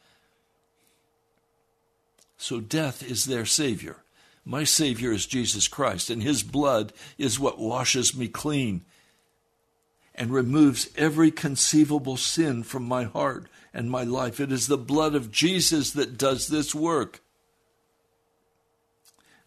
So 2.42 2.58
death 2.58 3.08
is 3.08 3.26
their 3.26 3.46
Savior. 3.46 3.98
My 4.44 4.64
Savior 4.64 5.12
is 5.12 5.26
Jesus 5.26 5.68
Christ, 5.68 6.10
and 6.10 6.24
His 6.24 6.42
blood 6.42 6.92
is 7.16 7.38
what 7.38 7.60
washes 7.60 8.16
me 8.16 8.26
clean 8.26 8.84
and 10.12 10.32
removes 10.32 10.88
every 10.96 11.30
conceivable 11.30 12.16
sin 12.16 12.64
from 12.64 12.82
my 12.82 13.04
heart 13.04 13.46
and 13.72 13.88
my 13.88 14.02
life. 14.02 14.40
It 14.40 14.50
is 14.50 14.66
the 14.66 14.76
blood 14.76 15.14
of 15.14 15.30
Jesus 15.30 15.92
that 15.92 16.18
does 16.18 16.48
this 16.48 16.74
work. 16.74 17.20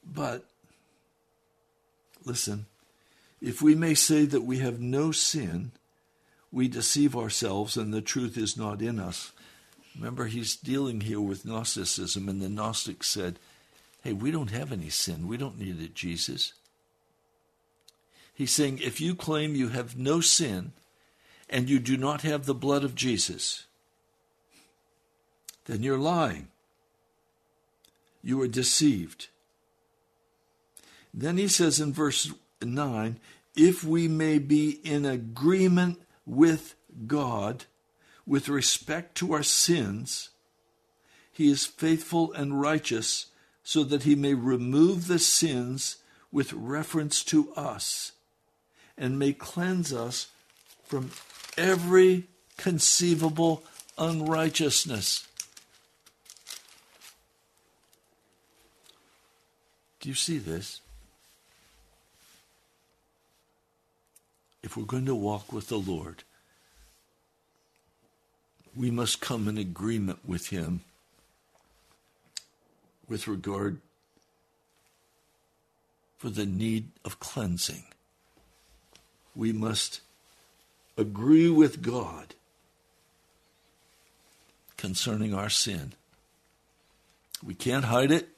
But, 0.02 0.46
listen, 2.24 2.66
if 3.42 3.62
we 3.62 3.76
may 3.76 3.94
say 3.94 4.24
that 4.24 4.46
we 4.46 4.60
have 4.60 4.80
no 4.80 5.12
sin, 5.12 5.74
we 6.50 6.70
deceive 6.70 7.14
ourselves 7.14 7.76
and 7.76 7.94
the 7.94 8.02
truth 8.02 8.38
is 8.38 8.56
not 8.56 8.82
in 8.82 9.02
us. 9.02 9.34
Remember, 9.96 10.26
he's 10.26 10.56
dealing 10.56 11.02
here 11.02 11.22
with 11.22 11.46
Gnosticism, 11.46 12.28
and 12.28 12.42
the 12.42 12.50
Gnostics 12.50 13.08
said, 13.08 13.40
Hey, 14.04 14.14
we 14.14 14.30
don't 14.30 14.52
have 14.52 14.72
any 14.72 14.90
sin. 14.90 15.28
We 15.28 15.38
don't 15.38 15.58
need 15.58 15.82
it, 15.82 15.96
Jesus. 15.96 16.54
He's 18.36 18.52
saying, 18.52 18.80
if 18.84 19.00
you 19.00 19.16
claim 19.16 19.56
you 19.56 19.70
have 19.70 19.98
no 19.98 20.20
sin 20.20 20.74
and 21.50 21.70
you 21.70 21.80
do 21.80 21.96
not 21.96 22.22
have 22.22 22.46
the 22.46 22.54
blood 22.54 22.84
of 22.84 22.94
Jesus, 22.94 23.66
then 25.66 25.82
you're 25.82 25.98
lying. 25.98 26.50
You 28.22 28.42
are 28.42 28.48
deceived. 28.48 29.30
Then 31.14 31.38
he 31.38 31.48
says 31.48 31.80
in 31.80 31.94
verse 31.94 32.32
9, 32.62 33.20
if 33.56 33.86
we 33.86 34.10
may 34.10 34.38
be 34.38 34.82
in 34.84 35.06
agreement 35.06 36.02
with 36.26 36.76
God 37.08 37.66
with 38.26 38.50
respect 38.50 39.16
to 39.16 39.34
our 39.34 39.44
sins, 39.44 40.30
he 41.32 41.50
is 41.50 41.66
faithful 41.66 42.32
and 42.34 42.62
righteous 42.62 43.28
so 43.64 43.84
that 43.84 44.04
he 44.04 44.16
may 44.16 44.34
remove 44.34 45.08
the 45.08 45.20
sins 45.20 45.98
with 46.32 46.54
reference 46.54 47.24
to 47.24 47.52
us 47.54 48.14
and 48.98 49.20
may 49.20 49.34
cleanse 49.34 49.92
us 49.92 50.28
from 50.86 51.12
every 51.58 52.26
conceivable 52.58 53.64
unrighteousness. 53.98 55.28
Do 60.00 60.10
you 60.10 60.16
see 60.16 60.38
this? 60.38 60.82
If 64.62 64.78
we're 64.78 64.84
going 64.84 65.06
to 65.08 65.16
walk 65.16 65.52
with 65.52 65.68
the 65.68 65.80
Lord, 65.80 66.24
we 68.76 68.92
must 68.92 69.22
come 69.22 69.48
in 69.48 69.58
agreement 69.58 70.20
with 70.26 70.50
Him 70.50 70.82
with 73.08 73.28
regard 73.28 73.80
for 76.18 76.30
the 76.30 76.46
need 76.46 76.90
of 77.04 77.20
cleansing. 77.20 77.84
We 79.36 79.52
must 79.54 80.02
agree 80.98 81.50
with 81.50 81.82
God 81.82 82.36
concerning 84.78 85.34
our 85.34 85.50
sin. 85.50 85.94
We 87.44 87.54
can't 87.54 87.86
hide 87.86 88.12
it. 88.12 88.30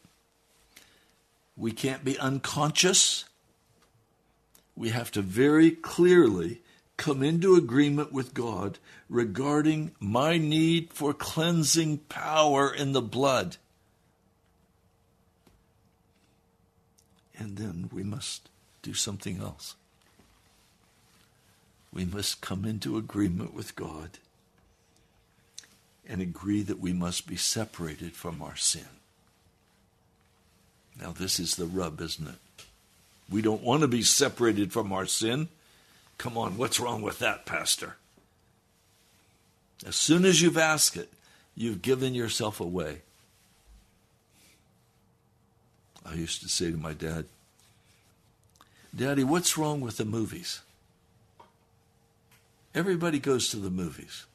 We 1.55 1.71
can't 1.71 2.03
be 2.03 2.19
unconscious. 2.19 3.25
We 4.75 4.89
have 4.89 5.11
to 5.11 5.21
very 5.21 5.71
clearly 5.71 6.61
come 6.97 7.23
into 7.23 7.55
agreement 7.55 8.11
with 8.11 8.33
God 8.33 8.79
regarding 9.09 9.91
my 9.99 10.37
need 10.37 10.91
for 10.91 11.13
cleansing 11.13 11.99
power 12.09 12.73
in 12.73 12.91
the 12.91 13.01
blood. 13.01 13.57
And 17.37 17.57
then 17.57 17.89
we 17.93 18.03
must 18.03 18.49
do 18.81 18.93
something 18.93 19.39
else. 19.39 19.75
We 21.93 22.03
must 22.03 22.41
come 22.41 22.65
into 22.65 22.97
agreement 22.97 23.53
with 23.53 23.75
God 23.75 24.09
and 26.07 26.21
agree 26.21 26.63
that 26.63 26.79
we 26.79 26.93
must 26.93 27.27
be 27.27 27.35
separated 27.35 28.13
from 28.13 28.41
our 28.41 28.55
sin. 28.55 28.87
Now, 30.99 31.11
this 31.11 31.39
is 31.39 31.55
the 31.55 31.65
rub, 31.65 32.01
isn't 32.01 32.27
it? 32.27 32.65
We 33.29 33.41
don't 33.41 33.61
want 33.61 33.81
to 33.81 33.87
be 33.87 34.01
separated 34.01 34.71
from 34.71 34.91
our 34.91 35.05
sin. 35.05 35.49
Come 36.17 36.37
on, 36.37 36.57
what's 36.57 36.79
wrong 36.79 37.01
with 37.01 37.19
that, 37.19 37.45
Pastor? 37.45 37.97
As 39.85 39.95
soon 39.95 40.25
as 40.25 40.41
you've 40.41 40.57
asked 40.57 40.97
it, 40.97 41.11
you've 41.55 41.81
given 41.81 42.15
yourself 42.15 42.59
away. 42.59 43.01
I 46.05 46.13
used 46.13 46.41
to 46.41 46.49
say 46.49 46.71
to 46.71 46.77
my 46.77 46.93
dad, 46.93 47.25
Daddy, 48.95 49.23
what's 49.23 49.57
wrong 49.57 49.81
with 49.81 49.97
the 49.97 50.05
movies? 50.05 50.61
Everybody 52.73 53.19
goes 53.19 53.49
to 53.49 53.57
the 53.57 53.69
movies. 53.69 54.25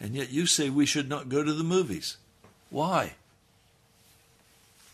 And 0.00 0.14
yet 0.14 0.30
you 0.30 0.46
say 0.46 0.70
we 0.70 0.86
should 0.86 1.08
not 1.08 1.28
go 1.28 1.42
to 1.42 1.52
the 1.52 1.64
movies. 1.64 2.16
Why? 2.70 3.14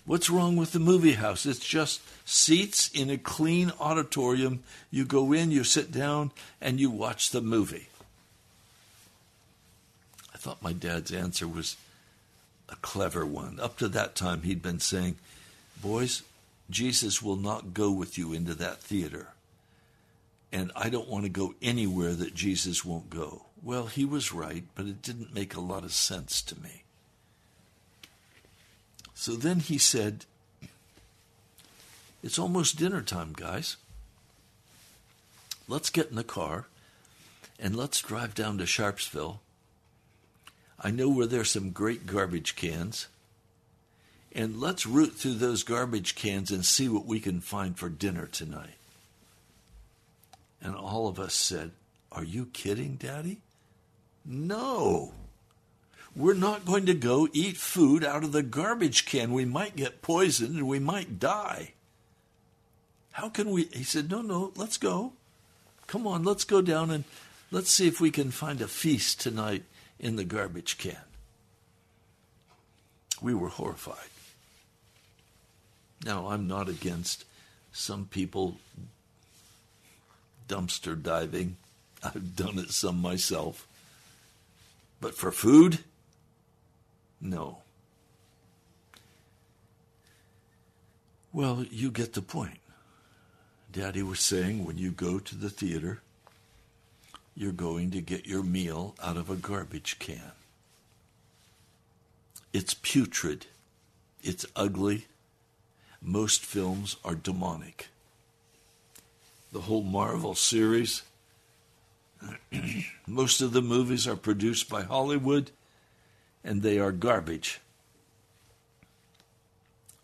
What's 0.05 0.31
wrong 0.31 0.57
with 0.57 0.73
the 0.73 0.81
movie 0.81 1.13
house? 1.13 1.47
It's 1.47 1.65
just 1.65 2.01
seats 2.25 2.91
in 2.93 3.09
a 3.09 3.19
clean 3.19 3.73
auditorium. 3.79 4.65
You 4.91 5.05
go 5.05 5.33
in, 5.33 5.53
you 5.53 5.63
sit 5.63 5.93
down, 5.93 6.33
and 6.61 6.81
you 6.81 6.91
watch 6.91 7.31
the 7.31 7.41
movie. 7.41 7.89
I 10.35 10.39
thought 10.39 10.63
my 10.63 10.73
dad's 10.73 11.13
answer 11.13 11.47
was 11.47 11.77
a 12.69 12.75
clever 12.77 13.25
one. 13.25 13.61
Up 13.61 13.77
to 13.79 13.89
that 13.89 14.17
time, 14.17 14.43
he'd 14.43 14.63
been 14.63 14.81
saying, 14.81 15.17
Boys, 15.81 16.23
Jesus 16.69 17.23
will 17.23 17.37
not 17.37 17.75
go 17.75 17.91
with 17.93 18.19
you 18.19 18.33
into 18.33 18.55
that 18.55 18.79
theater. 18.79 19.29
And 20.53 20.73
I 20.75 20.89
don't 20.89 21.09
want 21.09 21.25
to 21.25 21.31
go 21.31 21.55
anywhere 21.63 22.13
that 22.13 22.35
Jesus 22.35 22.85
won't 22.85 23.09
go. 23.09 23.43
Well, 23.63 23.87
he 23.87 24.05
was 24.05 24.33
right, 24.33 24.65
but 24.75 24.87
it 24.87 25.01
didn't 25.01 25.35
make 25.35 25.55
a 25.55 25.61
lot 25.61 25.85
of 25.85 25.93
sense 25.93 26.43
to 26.43 26.61
me. 26.61 26.82
So 29.23 29.37
then 29.37 29.61
he 29.61 29.79
said, 29.79 30.25
It's 32.25 32.41
almost 32.41 32.77
dinner 32.77 33.03
time, 33.03 33.35
guys. 33.37 33.77
Let's 35.69 35.91
get 35.91 36.11
in 36.11 36.17
the 36.17 36.25
car 36.25 36.67
and 37.57 37.77
let's 37.77 38.03
drive 38.03 38.35
down 38.35 38.59
to 38.59 38.65
Sharpsville. 38.65 39.39
I 40.81 40.91
know 40.91 41.09
where 41.09 41.29
there's 41.29 41.53
some 41.53 41.71
great 41.71 42.05
garbage 42.05 42.57
cans. 42.57 43.07
And 44.33 44.61
let's 44.61 44.87
root 44.87 45.15
through 45.15 45.35
those 45.35 45.63
garbage 45.63 46.17
cans 46.17 46.51
and 46.51 46.67
see 46.67 46.89
what 46.89 47.07
we 47.07 47.21
can 47.21 47.41
find 47.41 47.79
for 47.79 47.89
dinner 47.89 48.27
tonight. 48.27 48.75
And 50.61 50.75
all 50.75 51.07
of 51.07 51.21
us 51.21 51.35
said, 51.35 51.71
Are 52.11 52.25
you 52.25 52.47
kidding, 52.47 52.97
Daddy? 52.97 53.39
No. 54.25 55.13
We're 56.15 56.35
not 56.35 56.67
going 56.67 56.87
to 56.87 56.95
go 56.95 57.29
eat 57.33 57.57
food 57.57 58.05
out 58.05 58.23
of 58.23 58.33
the 58.33 58.43
garbage 58.43 59.07
can. 59.07 59.33
We 59.33 59.45
might 59.45 59.77
get 59.77 60.03
poisoned 60.03 60.57
and 60.57 60.69
we 60.69 60.79
might 60.79 61.19
die. 61.19 61.73
How 63.13 63.29
can 63.29 63.51
we? 63.51 63.65
He 63.65 63.85
said, 63.85 64.11
No, 64.11 64.21
no, 64.21 64.53
let's 64.57 64.77
go. 64.77 65.13
Come 65.87 66.07
on, 66.07 66.23
let's 66.23 66.45
go 66.45 66.63
down 66.63 66.91
and 66.91 67.05
let's 67.51 67.71
see 67.71 67.87
if 67.87 68.01
we 68.01 68.11
can 68.11 68.31
find 68.31 68.61
a 68.61 68.69
feast 68.69 69.21
tonight 69.21 69.65
in 69.99 70.17
the 70.17 70.25
garbage 70.25 70.79
can. 70.79 70.97
We 73.21 73.35
were 73.35 73.49
horrified. 73.49 73.97
Now, 76.05 76.29
I'm 76.29 76.49
not 76.49 76.69
against 76.69 77.25
some 77.73 78.07
people 78.07 78.57
dumpster 80.49 81.01
diving. 81.01 81.57
I've 82.03 82.35
done 82.35 82.59
it 82.59 82.71
some 82.71 83.01
myself. 83.01 83.67
But 85.01 85.15
for 85.15 85.31
food, 85.31 85.79
no. 87.23 87.59
Well, 91.33 91.65
you 91.71 91.91
get 91.91 92.13
the 92.13 92.23
point. 92.23 92.59
Daddy 93.73 94.03
was 94.03 94.21
saying 94.21 94.67
when 94.67 94.77
you 94.77 94.91
go 94.91 95.19
to 95.19 95.35
the 95.35 95.49
theater, 95.49 96.03
you're 97.35 97.53
going 97.53 97.91
to 97.93 98.03
get 98.03 98.27
your 98.27 98.43
meal 98.43 98.95
out 99.03 99.17
of 99.17 99.31
a 99.31 99.37
garbage 99.37 99.99
can. 99.99 100.33
It's 102.53 102.75
putrid. 102.75 103.47
It's 104.23 104.45
ugly. 104.55 105.07
Most 106.03 106.45
films 106.45 106.97
are 107.05 107.15
demonic. 107.15 107.89
the 109.53 109.61
whole 109.63 109.83
Marvel 109.83 110.35
series. 110.35 111.03
Most 113.07 113.41
of 113.41 113.53
the 113.53 113.63
movies 113.63 114.07
are 114.09 114.17
produced 114.17 114.69
by 114.69 114.83
Hollywood 114.83 115.51
and 116.45 116.63
they 116.63 116.79
are 116.79 116.93
garbage. 116.93 117.61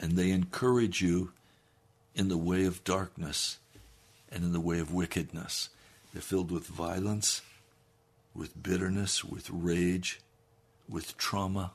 And 0.00 0.12
they 0.12 0.30
encourage 0.30 1.02
you 1.02 1.32
in 2.14 2.28
the 2.28 2.38
way 2.38 2.64
of 2.64 2.84
darkness 2.84 3.58
and 4.30 4.44
in 4.44 4.52
the 4.52 4.60
way 4.60 4.78
of 4.78 4.92
wickedness. 4.92 5.70
They're 6.12 6.22
filled 6.22 6.50
with 6.50 6.66
violence, 6.66 7.42
with 8.34 8.62
bitterness, 8.62 9.24
with 9.24 9.50
rage, 9.50 10.20
with 10.88 11.16
trauma. 11.16 11.72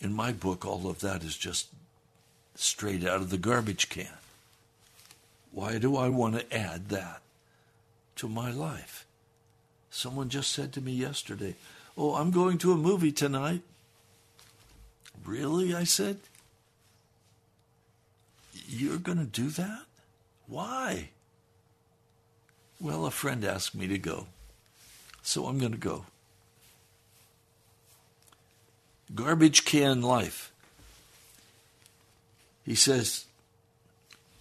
In 0.00 0.12
my 0.12 0.32
book, 0.32 0.64
all 0.64 0.88
of 0.88 1.00
that 1.00 1.22
is 1.22 1.36
just 1.36 1.68
straight 2.54 3.04
out 3.04 3.20
of 3.20 3.30
the 3.30 3.38
garbage 3.38 3.88
can. 3.88 4.08
Why 5.52 5.78
do 5.78 5.96
I 5.96 6.08
want 6.08 6.36
to 6.36 6.56
add 6.56 6.88
that 6.88 7.20
to 8.16 8.28
my 8.28 8.50
life? 8.50 9.06
Someone 9.90 10.28
just 10.28 10.52
said 10.52 10.72
to 10.72 10.80
me 10.80 10.92
yesterday, 10.92 11.56
Oh, 12.02 12.14
I'm 12.14 12.30
going 12.30 12.56
to 12.58 12.72
a 12.72 12.78
movie 12.78 13.12
tonight. 13.12 13.60
Really? 15.22 15.74
I 15.74 15.84
said. 15.84 16.16
You're 18.66 18.96
going 18.96 19.18
to 19.18 19.26
do 19.26 19.50
that? 19.50 19.82
Why? 20.46 21.10
Well, 22.80 23.04
a 23.04 23.10
friend 23.10 23.44
asked 23.44 23.74
me 23.74 23.86
to 23.88 23.98
go, 23.98 24.28
so 25.22 25.44
I'm 25.44 25.58
going 25.58 25.72
to 25.72 25.78
go. 25.78 26.06
Garbage 29.14 29.66
can 29.66 30.00
life. 30.00 30.50
He 32.64 32.76
says, 32.76 33.26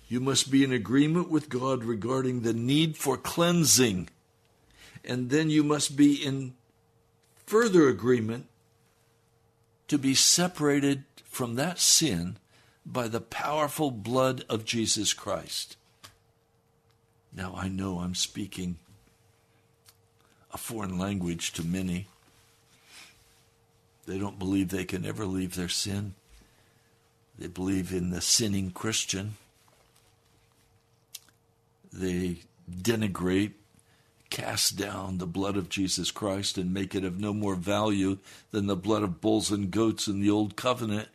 You 0.08 0.22
must 0.22 0.50
be 0.50 0.64
in 0.64 0.72
agreement 0.72 1.30
with 1.30 1.50
God 1.50 1.84
regarding 1.84 2.44
the 2.44 2.54
need 2.54 2.96
for 2.96 3.18
cleansing, 3.18 4.08
and 5.04 5.30
then 5.30 5.50
you 5.50 5.62
must 5.62 5.98
be 5.98 6.14
in 6.14 6.54
further 7.50 7.88
agreement 7.88 8.46
to 9.88 9.98
be 9.98 10.14
separated 10.14 11.04
from 11.26 11.56
that 11.56 11.80
sin 11.80 12.38
by 12.86 13.08
the 13.08 13.20
powerful 13.20 13.90
blood 13.90 14.46
of 14.48 14.66
Jesus 14.66 15.14
Christ. 15.14 15.76
Now 17.36 17.56
I 17.58 17.68
know 17.68 18.02
I'm 18.02 18.14
speaking 18.14 18.78
a 20.54 20.60
foreign 20.60 21.00
language 21.00 21.52
to 21.54 21.66
many. 21.66 22.06
They 24.06 24.20
don't 24.20 24.38
believe 24.38 24.70
they 24.70 24.86
can 24.86 25.04
ever 25.04 25.26
leave 25.26 25.56
their 25.56 25.70
sin. 25.70 26.14
They 27.40 27.48
believe 27.48 27.92
in 27.92 28.12
the 28.12 28.22
sinning 28.22 28.70
Christian. 28.70 29.38
They 31.92 32.42
denigrate, 32.72 33.54
cast 34.30 34.78
down 34.78 35.18
the 35.18 35.26
blood 35.26 35.58
of 35.58 35.70
Jesus 35.70 36.12
Christ 36.12 36.58
and 36.58 36.74
make 36.74 36.94
it 36.94 37.04
of 37.04 37.20
no 37.20 37.34
more 37.34 37.56
value 37.56 38.18
than 38.52 38.68
the 38.68 38.76
blood 38.76 39.04
of 39.04 39.22
bulls 39.22 39.52
and 39.52 39.72
goats 39.72 40.08
in 40.08 40.22
the 40.22 40.30
old 40.30 40.56
covenant. 40.56 41.08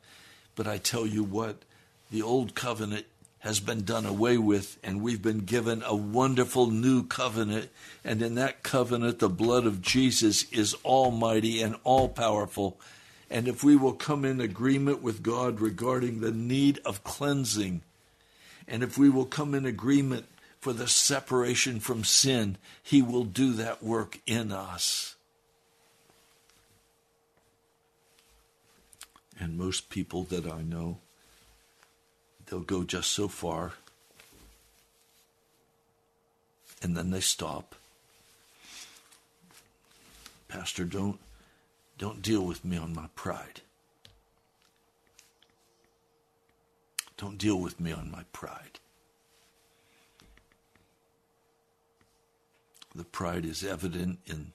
But 0.57 0.67
I 0.67 0.79
tell 0.79 1.07
you 1.07 1.23
what, 1.23 1.63
the 2.11 2.23
old 2.23 2.55
covenant 2.55 3.07
has 3.41 3.61
been 3.61 3.85
done 3.85 4.07
away 4.07 4.39
with, 4.39 4.79
and 4.83 5.03
we've 5.03 5.21
been 5.21 5.41
given 5.41 5.83
a 5.85 5.95
wonderful 5.95 6.71
new 6.71 7.03
covenant. 7.03 7.69
And 8.03 8.23
in 8.23 8.37
that 8.37 8.63
covenant, 8.63 9.19
the 9.19 9.29
blood 9.29 9.67
of 9.67 9.83
Jesus 9.83 10.51
is 10.51 10.75
almighty 10.85 11.61
and 11.61 11.77
all 11.85 12.09
powerful. 12.09 12.79
And 13.31 13.47
if 13.47 13.63
we 13.63 13.77
will 13.77 13.93
come 13.93 14.25
in 14.25 14.41
agreement 14.41 15.03
with 15.03 15.23
God 15.23 15.61
regarding 15.61 16.21
the 16.21 16.31
need 16.31 16.79
of 16.87 17.05
cleansing, 17.05 17.83
and 18.67 18.83
if 18.83 18.97
we 18.97 19.11
will 19.11 19.27
come 19.27 19.55
in 19.55 19.67
agreement 19.67 20.27
for 20.65 20.73
the 20.73 20.89
separation 20.89 21.79
from 21.79 22.05
sin, 22.05 22.57
He 22.83 23.03
will 23.03 23.25
do 23.25 23.53
that 23.53 23.83
work 23.83 24.19
in 24.27 24.51
us. 24.51 25.15
And 29.39 29.59
most 29.59 29.91
people 29.91 30.25
that 30.25 30.51
I 30.51 30.63
know 30.63 31.01
they'll 32.47 32.61
go 32.61 32.83
just 32.83 33.13
so 33.13 33.29
far 33.29 33.75
and 36.81 36.97
then 36.97 37.11
they 37.11 37.21
stop. 37.21 37.75
Pastor, 40.49 40.87
don't 40.87 41.19
don't 41.99 42.23
deal 42.23 42.41
with 42.41 42.65
me 42.65 42.79
on 42.79 42.95
my 42.95 43.09
pride. 43.15 43.61
Don't 47.19 47.37
deal 47.37 47.61
with 47.61 47.79
me 47.79 47.93
on 47.93 48.11
my 48.11 48.23
pride. 48.33 48.81
The 52.95 53.05
pride 53.05 53.45
is 53.45 53.65
evident 53.65 54.21
in 54.27 54.53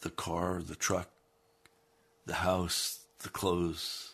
the 0.00 0.10
car, 0.10 0.62
the 0.62 0.74
truck, 0.74 1.08
the 2.26 2.34
house, 2.34 3.00
the 3.20 3.28
clothes, 3.28 4.12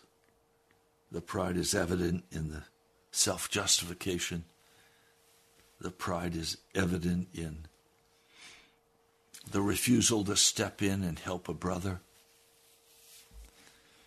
the 1.10 1.20
pride 1.20 1.56
is 1.56 1.74
evident 1.74 2.24
in 2.30 2.50
the 2.50 2.64
self 3.10 3.48
justification. 3.48 4.44
The 5.80 5.90
pride 5.90 6.34
is 6.34 6.58
evident 6.74 7.28
in 7.32 7.66
the 9.50 9.62
refusal 9.62 10.24
to 10.24 10.36
step 10.36 10.82
in 10.82 11.02
and 11.02 11.18
help 11.18 11.48
a 11.48 11.54
brother. 11.54 12.00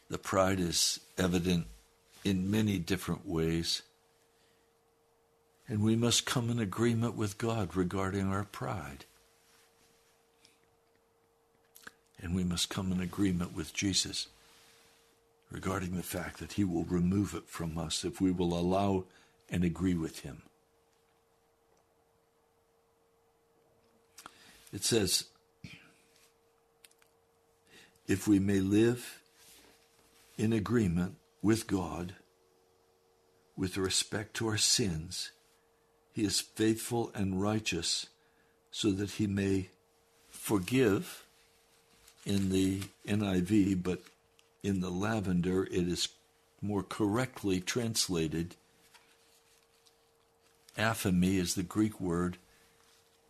The 0.10 0.18
pride 0.18 0.60
is 0.60 1.00
evident 1.18 1.68
in 2.24 2.52
many 2.52 2.78
different 2.78 3.26
ways. 3.26 3.82
And 5.72 5.82
we 5.82 5.96
must 5.96 6.26
come 6.26 6.50
in 6.50 6.60
agreement 6.60 7.16
with 7.16 7.38
God 7.38 7.78
regarding 7.78 8.28
our 8.28 8.44
pride. 8.44 9.06
And 12.22 12.36
we 12.36 12.44
must 12.44 12.70
come 12.70 12.92
in 12.92 13.00
agreement 13.00 13.56
with 13.56 13.74
Jesus 13.74 14.28
regarding 15.50 15.96
the 15.96 16.04
fact 16.04 16.40
that 16.40 16.52
He 16.52 16.66
will 16.66 16.84
remove 16.84 17.34
it 17.34 17.48
from 17.48 17.78
us 17.78 18.04
if 18.04 18.20
we 18.20 18.32
will 18.32 18.54
allow 18.54 19.06
and 19.50 19.64
agree 19.64 19.94
with 19.94 20.20
Him. 20.20 20.42
It 24.74 24.84
says, 24.84 25.24
if 28.10 28.28
we 28.28 28.40
may 28.40 28.60
live 28.60 29.22
in 30.38 30.52
agreement 30.52 31.16
with 31.42 31.66
God 31.66 32.16
with 33.56 33.78
respect 33.78 34.34
to 34.34 34.50
our 34.50 34.58
sins, 34.58 35.32
He 36.22 36.28
is 36.28 36.40
faithful 36.40 37.12
and 37.16 37.42
righteous 37.42 38.06
so 38.70 38.92
that 38.92 39.14
He 39.14 39.26
may 39.26 39.70
forgive 40.30 41.26
in 42.28 42.52
the 42.52 42.82
NIV, 43.08 43.82
but 43.82 44.04
in 44.62 44.82
the 44.82 44.92
lavender, 44.92 45.64
it 45.64 45.88
is 45.88 46.10
more 46.62 46.84
correctly 46.84 47.60
translated. 47.60 48.56
Aphemi 50.78 51.40
is 51.40 51.56
the 51.56 51.64
Greek 51.64 52.00
word, 52.00 52.38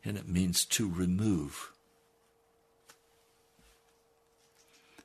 and 0.04 0.17
it 0.17 0.27
means 0.27 0.65
to 0.65 0.89
remove. 0.89 1.71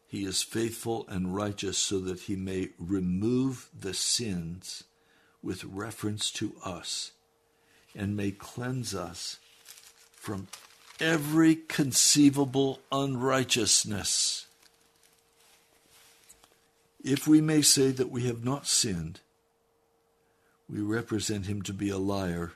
He 0.08 0.24
is 0.24 0.42
faithful 0.42 1.06
and 1.08 1.36
righteous 1.36 1.78
so 1.78 2.00
that 2.00 2.22
he 2.22 2.34
may 2.34 2.70
remove 2.80 3.68
the 3.78 3.94
sins 3.94 4.82
with 5.40 5.62
reference 5.62 6.32
to 6.32 6.56
us 6.64 7.12
and 7.96 8.16
may 8.16 8.30
cleanse 8.30 8.94
us 8.94 9.38
from 10.14 10.48
every 11.00 11.56
conceivable 11.56 12.80
unrighteousness 12.92 14.46
if 17.06 17.28
we 17.28 17.40
may 17.40 17.62
say 17.62 17.92
that 17.92 18.10
we 18.10 18.24
have 18.24 18.44
not 18.44 18.66
sinned, 18.66 19.20
we 20.68 20.80
represent 20.80 21.46
him 21.46 21.62
to 21.62 21.72
be 21.72 21.88
a 21.88 21.98
liar, 21.98 22.54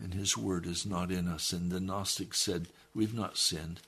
and 0.00 0.12
his 0.12 0.36
word 0.36 0.66
is 0.66 0.84
not 0.84 1.10
in 1.10 1.26
us. 1.26 1.50
And 1.50 1.72
the 1.72 1.80
Gnostic 1.80 2.34
said, 2.34 2.68
We've 2.94 3.14
not 3.14 3.38
sinned. 3.38 3.80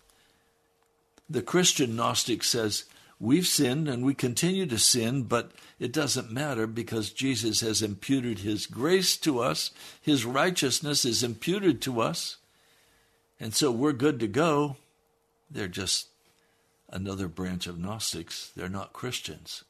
The 1.28 1.42
Christian 1.42 1.94
Gnostic 1.94 2.42
says, 2.42 2.84
We've 3.22 3.46
sinned 3.46 3.88
and 3.88 4.04
we 4.04 4.14
continue 4.14 4.66
to 4.66 4.78
sin, 4.80 5.22
but 5.22 5.52
it 5.78 5.92
doesn't 5.92 6.32
matter 6.32 6.66
because 6.66 7.12
Jesus 7.12 7.60
has 7.60 7.80
imputed 7.80 8.40
his 8.40 8.66
grace 8.66 9.16
to 9.18 9.38
us, 9.38 9.70
his 10.00 10.24
righteousness 10.24 11.04
is 11.04 11.22
imputed 11.22 11.80
to 11.82 12.00
us, 12.00 12.38
and 13.38 13.54
so 13.54 13.70
we're 13.70 13.92
good 13.92 14.18
to 14.18 14.26
go. 14.26 14.76
They're 15.48 15.68
just 15.68 16.08
another 16.90 17.28
branch 17.28 17.68
of 17.68 17.78
Gnostics. 17.78 18.50
They're 18.56 18.68
not 18.68 18.92
Christians. 18.92 19.62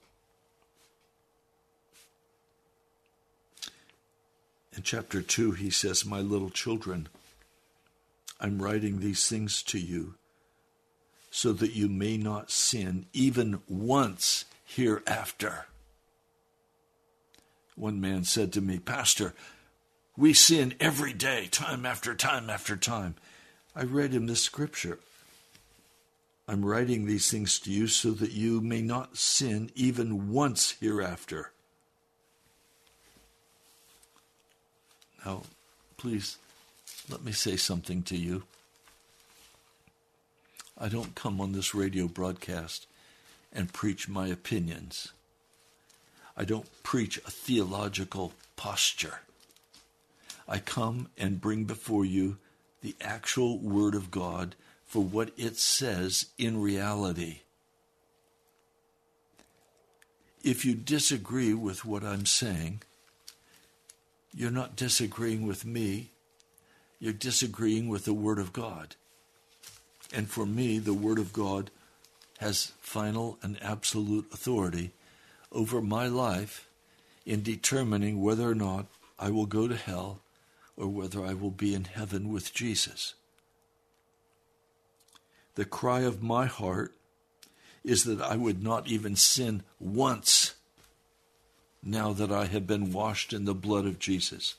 In 4.74 4.82
chapter 4.82 5.20
2, 5.20 5.52
he 5.52 5.68
says, 5.68 6.06
My 6.06 6.20
little 6.20 6.48
children, 6.48 7.10
I'm 8.40 8.62
writing 8.62 9.00
these 9.00 9.28
things 9.28 9.62
to 9.64 9.78
you 9.78 10.14
so 11.34 11.54
that 11.54 11.72
you 11.72 11.88
may 11.88 12.18
not 12.18 12.50
sin 12.50 13.06
even 13.14 13.62
once 13.66 14.44
hereafter. 14.64 15.64
One 17.74 18.00
man 18.00 18.24
said 18.24 18.52
to 18.52 18.60
me, 18.60 18.78
Pastor, 18.78 19.32
We 20.14 20.34
sin 20.34 20.74
every 20.78 21.14
day, 21.14 21.48
time 21.50 21.86
after 21.86 22.14
time 22.14 22.50
after 22.50 22.76
time. 22.76 23.14
I 23.74 23.84
read 23.84 24.12
him 24.12 24.26
this 24.26 24.42
scripture 24.42 24.98
I'm 26.46 26.66
writing 26.66 27.06
these 27.06 27.30
things 27.30 27.58
to 27.60 27.70
you 27.72 27.86
so 27.86 28.10
that 28.10 28.32
you 28.32 28.60
may 28.60 28.82
not 28.82 29.16
sin 29.16 29.70
even 29.74 30.30
once 30.30 30.72
hereafter. 30.80 31.52
Now, 35.24 35.44
please 35.96 36.36
let 37.08 37.24
me 37.24 37.32
say 37.32 37.56
something 37.56 38.02
to 38.02 38.18
you. 38.18 38.42
I 40.82 40.88
don't 40.88 41.14
come 41.14 41.40
on 41.40 41.52
this 41.52 41.76
radio 41.76 42.08
broadcast 42.08 42.88
and 43.52 43.72
preach 43.72 44.08
my 44.08 44.26
opinions. 44.26 45.12
I 46.36 46.44
don't 46.44 46.66
preach 46.82 47.18
a 47.18 47.30
theological 47.30 48.32
posture. 48.56 49.20
I 50.48 50.58
come 50.58 51.08
and 51.16 51.40
bring 51.40 51.66
before 51.66 52.04
you 52.04 52.38
the 52.80 52.96
actual 53.00 53.58
Word 53.58 53.94
of 53.94 54.10
God 54.10 54.56
for 54.84 55.04
what 55.04 55.30
it 55.36 55.56
says 55.56 56.26
in 56.36 56.60
reality. 56.60 57.42
If 60.42 60.64
you 60.64 60.74
disagree 60.74 61.54
with 61.54 61.84
what 61.84 62.02
I'm 62.02 62.26
saying, 62.26 62.82
you're 64.34 64.50
not 64.50 64.74
disagreeing 64.74 65.46
with 65.46 65.64
me, 65.64 66.10
you're 66.98 67.12
disagreeing 67.12 67.88
with 67.88 68.04
the 68.04 68.14
Word 68.14 68.40
of 68.40 68.52
God. 68.52 68.96
And 70.12 70.28
for 70.28 70.46
me, 70.46 70.78
the 70.78 70.94
Word 70.94 71.18
of 71.18 71.32
God 71.32 71.70
has 72.38 72.72
final 72.80 73.38
and 73.42 73.56
absolute 73.62 74.26
authority 74.32 74.90
over 75.50 75.80
my 75.80 76.06
life 76.06 76.68
in 77.24 77.42
determining 77.42 78.20
whether 78.20 78.48
or 78.48 78.54
not 78.54 78.86
I 79.18 79.30
will 79.30 79.46
go 79.46 79.68
to 79.68 79.76
hell 79.76 80.20
or 80.76 80.88
whether 80.88 81.24
I 81.24 81.34
will 81.34 81.50
be 81.50 81.74
in 81.74 81.84
heaven 81.84 82.32
with 82.32 82.52
Jesus. 82.52 83.14
The 85.54 85.64
cry 85.64 86.00
of 86.00 86.22
my 86.22 86.46
heart 86.46 86.92
is 87.84 88.04
that 88.04 88.20
I 88.20 88.36
would 88.36 88.62
not 88.62 88.86
even 88.86 89.16
sin 89.16 89.62
once 89.78 90.54
now 91.82 92.12
that 92.12 92.32
I 92.32 92.46
have 92.46 92.66
been 92.66 92.92
washed 92.92 93.32
in 93.32 93.44
the 93.44 93.54
blood 93.54 93.86
of 93.86 93.98
Jesus. 93.98 94.54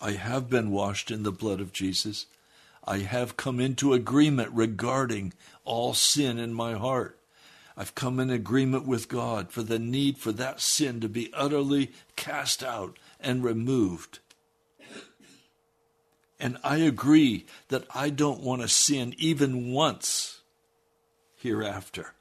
I 0.00 0.12
have 0.12 0.50
been 0.50 0.70
washed 0.70 1.10
in 1.10 1.22
the 1.22 1.32
blood 1.32 1.60
of 1.60 1.72
Jesus. 1.72 2.26
I 2.84 2.98
have 2.98 3.36
come 3.36 3.60
into 3.60 3.94
agreement 3.94 4.50
regarding 4.52 5.32
all 5.64 5.94
sin 5.94 6.38
in 6.38 6.52
my 6.52 6.74
heart. 6.74 7.18
I've 7.76 7.94
come 7.94 8.20
in 8.20 8.30
agreement 8.30 8.86
with 8.86 9.08
God 9.08 9.50
for 9.50 9.62
the 9.62 9.78
need 9.78 10.18
for 10.18 10.32
that 10.32 10.60
sin 10.60 11.00
to 11.00 11.08
be 11.08 11.32
utterly 11.34 11.92
cast 12.14 12.62
out 12.62 12.98
and 13.18 13.42
removed. 13.42 14.20
And 16.38 16.58
I 16.62 16.76
agree 16.76 17.46
that 17.68 17.84
I 17.94 18.10
don't 18.10 18.42
want 18.42 18.62
to 18.62 18.68
sin 18.68 19.14
even 19.18 19.72
once 19.72 20.42
hereafter. 21.36 22.14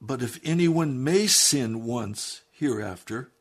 But 0.00 0.22
if 0.22 0.38
anyone 0.44 1.02
may 1.02 1.26
sin 1.26 1.84
once 1.84 2.42
hereafter, 2.52 3.32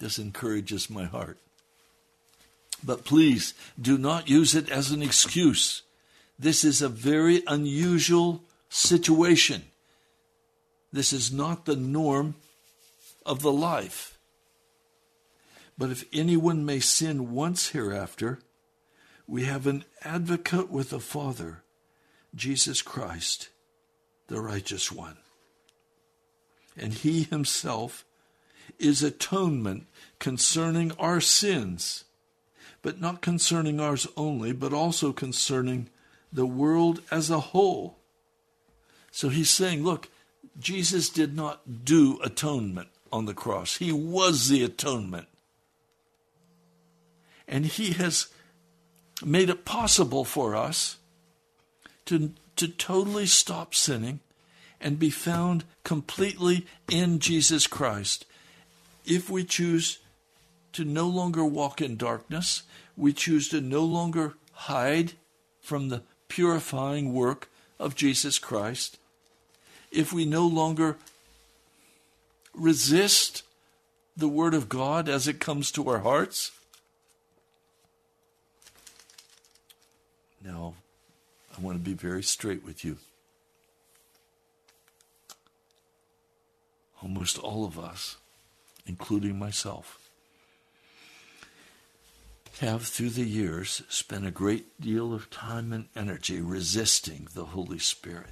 this 0.00 0.18
encourages 0.18 0.90
my 0.90 1.04
heart. 1.04 1.38
But 2.82 3.04
please 3.04 3.54
do 3.80 3.96
not 3.96 4.28
use 4.28 4.54
it 4.54 4.68
as 4.68 4.90
an 4.90 5.02
excuse. 5.02 5.82
This 6.38 6.64
is 6.64 6.82
a 6.82 6.88
very 6.88 7.42
unusual 7.46 8.42
situation. 8.70 9.62
This 10.92 11.12
is 11.12 11.32
not 11.32 11.66
the 11.66 11.76
norm 11.76 12.34
of 13.24 13.42
the 13.42 13.52
life. 13.52 14.18
But 15.76 15.90
if 15.90 16.04
anyone 16.12 16.64
may 16.64 16.80
sin 16.80 17.32
once 17.32 17.68
hereafter, 17.68 18.40
we 19.26 19.44
have 19.44 19.66
an 19.66 19.84
advocate 20.02 20.70
with 20.70 20.90
the 20.90 21.00
Father, 21.00 21.62
Jesus 22.34 22.82
Christ, 22.82 23.48
the 24.26 24.40
righteous 24.40 24.90
one. 24.90 25.18
And 26.76 26.94
he 26.94 27.22
himself 27.24 28.04
is 28.78 29.02
atonement 29.02 29.86
concerning 30.20 30.92
our 30.92 31.20
sins, 31.20 32.04
but 32.82 33.00
not 33.00 33.20
concerning 33.20 33.80
ours 33.80 34.06
only, 34.16 34.52
but 34.52 34.72
also 34.72 35.12
concerning 35.12 35.88
the 36.32 36.46
world 36.46 37.02
as 37.10 37.28
a 37.28 37.40
whole. 37.40 37.98
So 39.10 39.28
he's 39.28 39.50
saying, 39.50 39.82
look, 39.82 40.08
Jesus 40.58 41.08
did 41.08 41.34
not 41.34 41.84
do 41.84 42.20
atonement 42.22 42.88
on 43.12 43.26
the 43.26 43.34
cross. 43.34 43.78
He 43.78 43.92
was 43.92 44.48
the 44.48 44.62
atonement. 44.62 45.26
And 47.48 47.66
He 47.66 47.92
has 47.92 48.28
made 49.24 49.50
it 49.50 49.64
possible 49.64 50.24
for 50.24 50.54
us 50.54 50.98
to, 52.06 52.32
to 52.56 52.68
totally 52.68 53.26
stop 53.26 53.74
sinning 53.74 54.20
and 54.80 54.98
be 54.98 55.10
found 55.10 55.64
completely 55.84 56.66
in 56.88 57.18
Jesus 57.18 57.66
Christ. 57.66 58.24
If 59.04 59.28
we 59.28 59.44
choose 59.44 59.98
to 60.72 60.84
no 60.84 61.06
longer 61.06 61.44
walk 61.44 61.80
in 61.80 61.96
darkness, 61.96 62.62
we 62.96 63.12
choose 63.12 63.48
to 63.48 63.60
no 63.60 63.84
longer 63.84 64.34
hide 64.52 65.12
from 65.60 65.88
the 65.88 66.02
purifying 66.28 67.12
work 67.12 67.50
of 67.78 67.96
Jesus 67.96 68.38
Christ, 68.38 68.98
if 69.90 70.12
we 70.12 70.24
no 70.24 70.46
longer 70.46 70.96
resist 72.54 73.42
the 74.16 74.28
Word 74.28 74.54
of 74.54 74.68
God 74.68 75.08
as 75.08 75.26
it 75.26 75.40
comes 75.40 75.72
to 75.72 75.88
our 75.88 76.00
hearts? 76.00 76.52
Now, 80.44 80.74
I 81.56 81.60
want 81.60 81.78
to 81.78 81.90
be 81.90 81.94
very 81.94 82.22
straight 82.22 82.64
with 82.64 82.84
you. 82.84 82.98
Almost 87.02 87.38
all 87.38 87.64
of 87.64 87.78
us, 87.78 88.16
including 88.86 89.38
myself, 89.38 90.09
have 92.60 92.86
through 92.86 93.10
the 93.10 93.24
years 93.24 93.82
spent 93.88 94.26
a 94.26 94.30
great 94.30 94.80
deal 94.80 95.12
of 95.12 95.30
time 95.30 95.72
and 95.72 95.88
energy 95.96 96.40
resisting 96.40 97.28
the 97.34 97.46
Holy 97.46 97.78
Spirit 97.78 98.30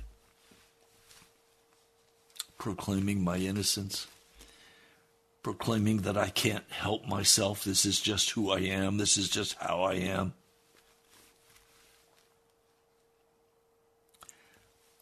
proclaiming 2.59 3.23
my 3.23 3.37
innocence, 3.37 4.09
proclaiming 5.43 5.99
that 5.99 6.17
I 6.17 6.29
can't 6.29 6.65
help 6.71 7.07
myself. 7.07 7.65
This 7.65 7.87
is 7.87 8.01
just 8.01 8.31
who 8.31 8.51
I 8.51 8.59
am. 8.59 8.99
This 8.99 9.17
is 9.17 9.31
just 9.31 9.55
how 9.59 9.83
I 9.83 9.95
am. 9.95 10.35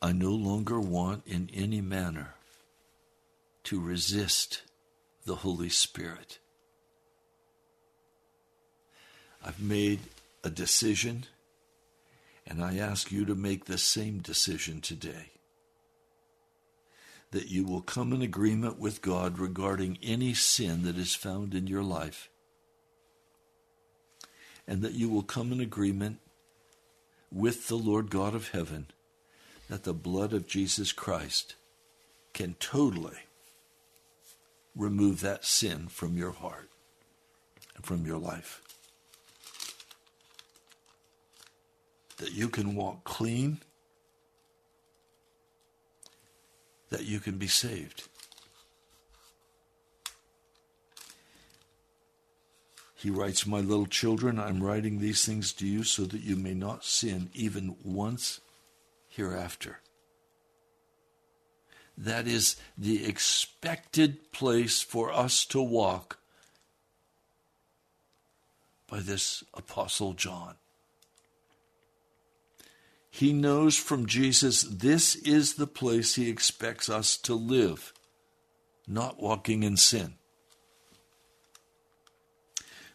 I 0.02 0.12
no 0.12 0.30
longer 0.30 0.78
want 0.78 1.26
in 1.26 1.50
any 1.52 1.80
manner 1.80 2.34
to 3.64 3.80
resist 3.80 4.62
the 5.24 5.36
Holy 5.36 5.70
Spirit. 5.70 6.38
I've 9.46 9.60
made 9.60 10.00
a 10.42 10.50
decision, 10.50 11.24
and 12.46 12.64
I 12.64 12.78
ask 12.78 13.12
you 13.12 13.24
to 13.26 13.36
make 13.36 13.66
the 13.66 13.78
same 13.78 14.18
decision 14.18 14.80
today 14.80 15.30
that 17.30 17.48
you 17.48 17.64
will 17.64 17.80
come 17.80 18.12
in 18.12 18.22
agreement 18.22 18.78
with 18.78 19.02
God 19.02 19.38
regarding 19.38 19.98
any 20.02 20.32
sin 20.34 20.82
that 20.84 20.96
is 20.96 21.14
found 21.14 21.54
in 21.54 21.66
your 21.66 21.82
life, 21.82 22.28
and 24.66 24.82
that 24.82 24.94
you 24.94 25.08
will 25.08 25.22
come 25.22 25.52
in 25.52 25.60
agreement 25.60 26.18
with 27.30 27.68
the 27.68 27.76
Lord 27.76 28.10
God 28.10 28.34
of 28.34 28.50
heaven 28.50 28.86
that 29.68 29.84
the 29.84 29.94
blood 29.94 30.32
of 30.32 30.46
Jesus 30.46 30.92
Christ 30.92 31.54
can 32.32 32.54
totally 32.58 33.18
remove 34.74 35.20
that 35.20 35.44
sin 35.44 35.88
from 35.88 36.16
your 36.16 36.32
heart 36.32 36.68
and 37.74 37.84
from 37.84 38.06
your 38.06 38.18
life. 38.18 38.62
That 42.18 42.32
you 42.32 42.48
can 42.48 42.74
walk 42.74 43.04
clean 43.04 43.60
that 46.90 47.04
you 47.04 47.20
can 47.20 47.38
be 47.38 47.48
saved. 47.48 48.08
He 52.94 53.10
writes, 53.10 53.46
My 53.46 53.60
little 53.60 53.86
children, 53.86 54.40
I'm 54.40 54.62
writing 54.62 54.98
these 54.98 55.24
things 55.24 55.52
to 55.54 55.66
you 55.66 55.82
so 55.84 56.04
that 56.04 56.22
you 56.22 56.36
may 56.36 56.54
not 56.54 56.84
sin 56.84 57.30
even 57.34 57.76
once 57.84 58.40
hereafter. 59.08 59.80
That 61.98 62.26
is 62.26 62.56
the 62.76 63.06
expected 63.06 64.32
place 64.32 64.82
for 64.82 65.12
us 65.12 65.44
to 65.46 65.60
walk 65.60 66.18
by 68.88 69.00
this 69.00 69.42
Apostle 69.54 70.14
John. 70.14 70.54
He 73.16 73.32
knows 73.32 73.78
from 73.78 74.04
Jesus 74.04 74.62
this 74.62 75.14
is 75.14 75.54
the 75.54 75.66
place 75.66 76.16
he 76.16 76.28
expects 76.28 76.90
us 76.90 77.16
to 77.16 77.34
live 77.34 77.94
not 78.86 79.18
walking 79.18 79.62
in 79.62 79.78
sin. 79.78 80.16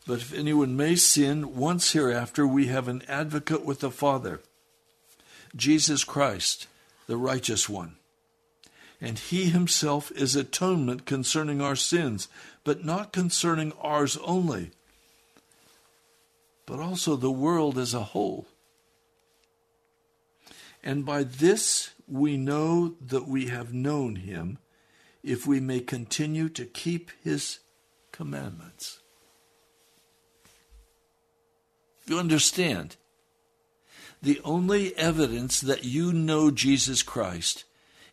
But 0.05 0.19
if 0.19 0.31
anyone 0.31 0.77
may 0.77 0.95
sin 0.95 1.55
once 1.55 1.93
hereafter, 1.93 2.45
we 2.45 2.67
have 2.67 2.87
an 2.87 3.01
advocate 3.07 3.65
with 3.65 3.79
the 3.79 3.89
Father, 3.89 4.41
Jesus 5.55 6.03
Christ, 6.03 6.67
the 7.07 7.17
righteous 7.17 7.67
one. 7.67 7.95
And 9.01 9.17
he 9.17 9.45
himself 9.45 10.11
is 10.11 10.35
atonement 10.35 11.07
concerning 11.07 11.61
our 11.63 11.75
sins, 11.75 12.27
but 12.63 12.85
not 12.85 13.11
concerning 13.11 13.73
ours 13.81 14.19
only, 14.23 14.69
but 16.67 16.79
also 16.79 17.15
the 17.15 17.31
world 17.31 17.79
as 17.79 17.95
a 17.95 18.03
whole. 18.03 18.45
And 20.83 21.05
by 21.05 21.23
this 21.23 21.91
we 22.07 22.37
know 22.37 22.95
that 22.99 23.27
we 23.27 23.47
have 23.47 23.73
known 23.73 24.17
him, 24.17 24.57
if 25.23 25.45
we 25.45 25.59
may 25.59 25.79
continue 25.79 26.49
to 26.49 26.65
keep 26.65 27.11
his 27.23 27.59
commandments. 28.11 28.99
You 32.07 32.19
understand? 32.19 32.97
The 34.21 34.41
only 34.43 34.95
evidence 34.97 35.61
that 35.61 35.83
you 35.83 36.11
know 36.11 36.51
Jesus 36.51 37.03
Christ 37.03 37.63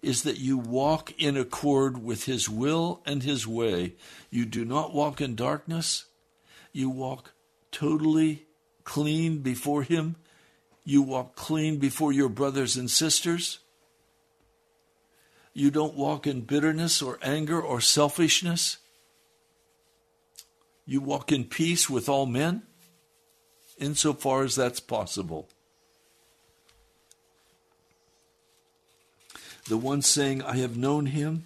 is 0.01 0.23
that 0.23 0.39
you 0.39 0.57
walk 0.57 1.13
in 1.19 1.37
accord 1.37 2.03
with 2.03 2.25
his 2.25 2.49
will 2.49 3.03
and 3.05 3.23
his 3.23 3.47
way. 3.47 3.95
You 4.31 4.45
do 4.45 4.65
not 4.65 4.95
walk 4.95 5.21
in 5.21 5.35
darkness. 5.35 6.05
You 6.73 6.89
walk 6.89 7.33
totally 7.73 8.47
clean 8.85 9.39
before 9.39 9.83
him. 9.83 10.17
You 10.89 11.03
walk 11.03 11.37
clean 11.37 11.77
before 11.77 12.15
your 12.15 12.31
brothers 12.31 12.79
and 12.79 12.91
sisters. 12.91 13.59
You 15.53 15.71
don't 15.71 15.93
walk 15.93 16.27
in 16.27 16.41
bitterness 16.41 17.03
or 17.03 17.19
anger 17.21 17.61
or 17.61 17.83
selfishness. 17.83 18.79
You 20.87 21.03
walk 21.03 21.31
in 21.31 21.45
peace 21.45 21.91
with 21.91 22.09
all 22.09 22.25
men 22.25 22.63
insofar 23.77 24.45
as 24.45 24.55
that's 24.55 24.81
possible. 24.81 25.51
The 29.69 29.77
one 29.77 30.01
saying, 30.01 30.41
I 30.43 30.57
have 30.57 30.79
known 30.79 31.05
him, 31.05 31.45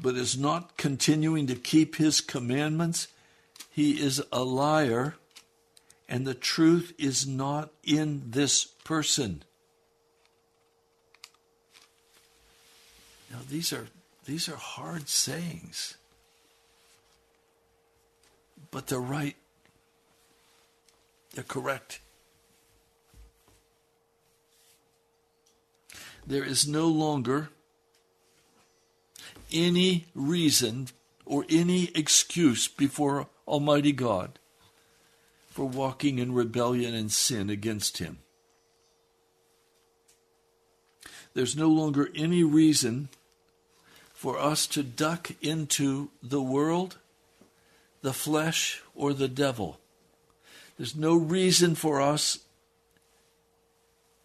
but 0.00 0.14
is 0.14 0.38
not 0.38 0.76
continuing 0.76 1.48
to 1.48 1.56
keep 1.56 1.96
his 1.96 2.20
commandments, 2.20 3.08
he 3.72 4.00
is 4.00 4.22
a 4.30 4.44
liar, 4.44 5.16
and 6.08 6.26
the 6.26 6.34
truth 6.34 6.92
is 6.98 7.26
not 7.26 7.70
in 7.82 8.22
this 8.26 8.64
person. 8.64 9.42
Now 13.30 13.38
these 13.48 13.72
are 13.72 13.88
these 14.24 14.48
are 14.48 14.56
hard 14.56 15.08
sayings. 15.08 15.96
But 18.70 18.88
they're 18.88 18.98
right 18.98 19.36
they're 21.34 21.44
correct. 21.44 22.00
There 26.26 26.44
is 26.44 26.66
no 26.66 26.86
longer 26.86 27.50
any 29.52 30.06
reason 30.14 30.88
or 31.26 31.44
any 31.50 31.90
excuse 31.94 32.68
before 32.68 33.28
Almighty 33.46 33.92
God 33.92 34.38
for 35.54 35.66
walking 35.66 36.18
in 36.18 36.34
rebellion 36.34 36.94
and 36.94 37.12
sin 37.12 37.48
against 37.48 37.98
Him. 37.98 38.18
There's 41.32 41.54
no 41.54 41.68
longer 41.68 42.10
any 42.12 42.42
reason 42.42 43.08
for 44.12 44.36
us 44.36 44.66
to 44.66 44.82
duck 44.82 45.30
into 45.40 46.10
the 46.20 46.42
world, 46.42 46.96
the 48.02 48.12
flesh, 48.12 48.82
or 48.96 49.14
the 49.14 49.28
devil. 49.28 49.78
There's 50.76 50.96
no 50.96 51.14
reason 51.14 51.76
for 51.76 52.00
us 52.00 52.40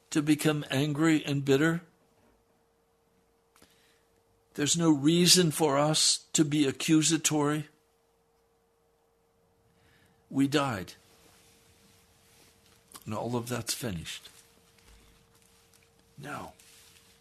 to 0.09 0.23
become 0.23 0.65
angry 0.71 1.23
and 1.23 1.45
bitter. 1.45 1.81
There's 4.55 4.75
no 4.75 4.89
reason 4.89 5.51
for 5.51 5.77
us 5.77 6.21
to 6.33 6.43
be 6.43 6.65
accusatory. 6.65 7.67
We 10.31 10.47
died. 10.47 10.93
And 13.09 13.17
all 13.17 13.35
of 13.35 13.49
that's 13.49 13.73
finished. 13.73 14.29
Now, 16.21 16.53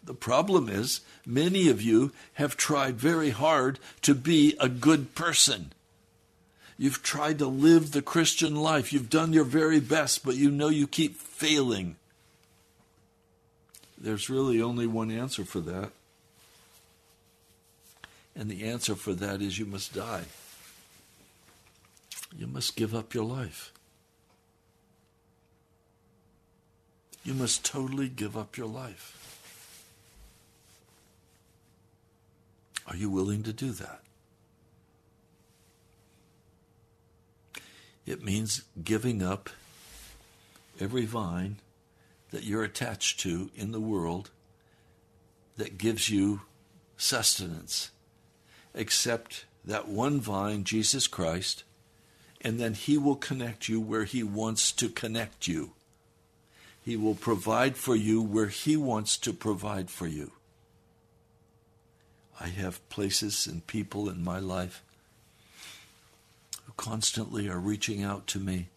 the 0.03 0.13
problem 0.13 0.69
is 0.69 1.01
many 1.25 1.67
of 1.67 1.81
you 1.81 2.11
have 2.33 2.55
tried 2.55 2.97
very 2.97 3.31
hard 3.31 3.79
to 4.03 4.13
be 4.13 4.55
a 4.59 4.69
good 4.69 5.15
person. 5.15 5.71
You've 6.77 7.01
tried 7.01 7.39
to 7.39 7.47
live 7.47 7.91
the 7.91 8.03
Christian 8.03 8.55
life. 8.55 8.93
You've 8.93 9.09
done 9.09 9.33
your 9.33 9.45
very 9.45 9.79
best, 9.79 10.23
but 10.23 10.35
you 10.35 10.51
know 10.51 10.69
you 10.69 10.85
keep 10.85 11.15
failing. 11.15 11.95
There's 13.97 14.29
really 14.29 14.61
only 14.61 14.85
one 14.85 15.09
answer 15.09 15.43
for 15.43 15.59
that. 15.61 15.89
And 18.35 18.47
the 18.47 18.63
answer 18.63 18.93
for 18.93 19.15
that 19.15 19.41
is 19.41 19.57
you 19.57 19.65
must 19.65 19.95
die. 19.95 20.25
You 22.37 22.45
must 22.45 22.75
give 22.75 22.93
up 22.93 23.15
your 23.15 23.25
life. 23.25 23.71
You 27.23 27.33
must 27.33 27.65
totally 27.65 28.09
give 28.09 28.37
up 28.37 28.57
your 28.57 28.67
life. 28.67 29.15
Are 32.87 32.95
you 32.95 33.09
willing 33.09 33.43
to 33.43 33.53
do 33.53 33.71
that? 33.71 34.01
It 38.05 38.23
means 38.23 38.63
giving 38.83 39.21
up 39.21 39.51
every 40.79 41.05
vine 41.05 41.57
that 42.31 42.43
you're 42.43 42.63
attached 42.63 43.19
to 43.19 43.51
in 43.55 43.71
the 43.71 43.79
world 43.79 44.31
that 45.57 45.77
gives 45.77 46.09
you 46.09 46.41
sustenance, 46.97 47.91
except 48.73 49.45
that 49.63 49.87
one 49.87 50.19
vine, 50.19 50.63
Jesus 50.63 51.05
Christ, 51.05 51.63
and 52.41 52.59
then 52.59 52.73
He 52.73 52.97
will 52.97 53.15
connect 53.15 53.67
you 53.67 53.79
where 53.79 54.05
He 54.05 54.23
wants 54.23 54.71
to 54.71 54.89
connect 54.89 55.47
you. 55.47 55.73
He 56.89 56.97
will 56.97 57.13
provide 57.13 57.77
for 57.77 57.95
you 57.95 58.19
where 58.19 58.47
He 58.47 58.75
wants 58.75 59.15
to 59.17 59.31
provide 59.31 59.91
for 59.91 60.07
you. 60.07 60.31
I 62.39 62.47
have 62.47 62.89
places 62.89 63.45
and 63.45 63.67
people 63.67 64.09
in 64.09 64.23
my 64.23 64.39
life 64.39 64.81
who 66.65 66.71
constantly 66.77 67.47
are 67.47 67.59
reaching 67.59 68.01
out 68.01 68.25
to 68.29 68.39
me. 68.39 68.69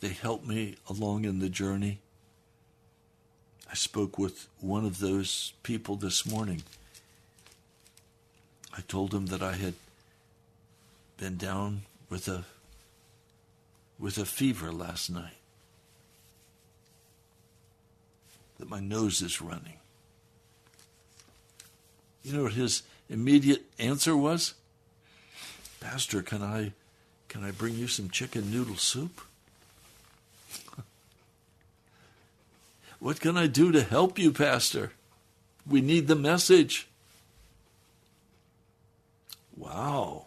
They 0.00 0.14
help 0.14 0.46
me 0.46 0.76
along 0.88 1.26
in 1.26 1.40
the 1.40 1.50
journey. 1.50 1.98
I 3.70 3.74
spoke 3.74 4.16
with 4.16 4.48
one 4.58 4.86
of 4.86 4.98
those 4.98 5.52
people 5.62 5.96
this 5.96 6.24
morning. 6.24 6.62
I 8.74 8.80
told 8.88 9.12
him 9.12 9.26
that 9.26 9.42
I 9.42 9.56
had 9.56 9.74
been 11.18 11.36
down 11.36 11.82
with 12.08 12.28
a 12.28 12.46
with 13.98 14.16
a 14.16 14.24
fever 14.24 14.72
last 14.72 15.10
night. 15.10 15.34
That 18.58 18.70
my 18.70 18.80
nose 18.80 19.22
is 19.22 19.40
running. 19.40 19.74
You 22.22 22.32
know 22.32 22.42
what 22.44 22.54
his 22.54 22.82
immediate 23.08 23.64
answer 23.78 24.16
was? 24.16 24.54
Pastor, 25.80 26.22
can 26.22 26.42
I 26.42 26.72
can 27.28 27.44
I 27.44 27.50
bring 27.50 27.74
you 27.74 27.86
some 27.86 28.08
chicken 28.10 28.50
noodle 28.50 28.76
soup? 28.76 29.20
what 32.98 33.20
can 33.20 33.36
I 33.36 33.46
do 33.46 33.70
to 33.72 33.82
help 33.82 34.18
you, 34.18 34.32
Pastor? 34.32 34.92
We 35.68 35.80
need 35.80 36.06
the 36.06 36.16
message. 36.16 36.88
Wow. 39.56 40.26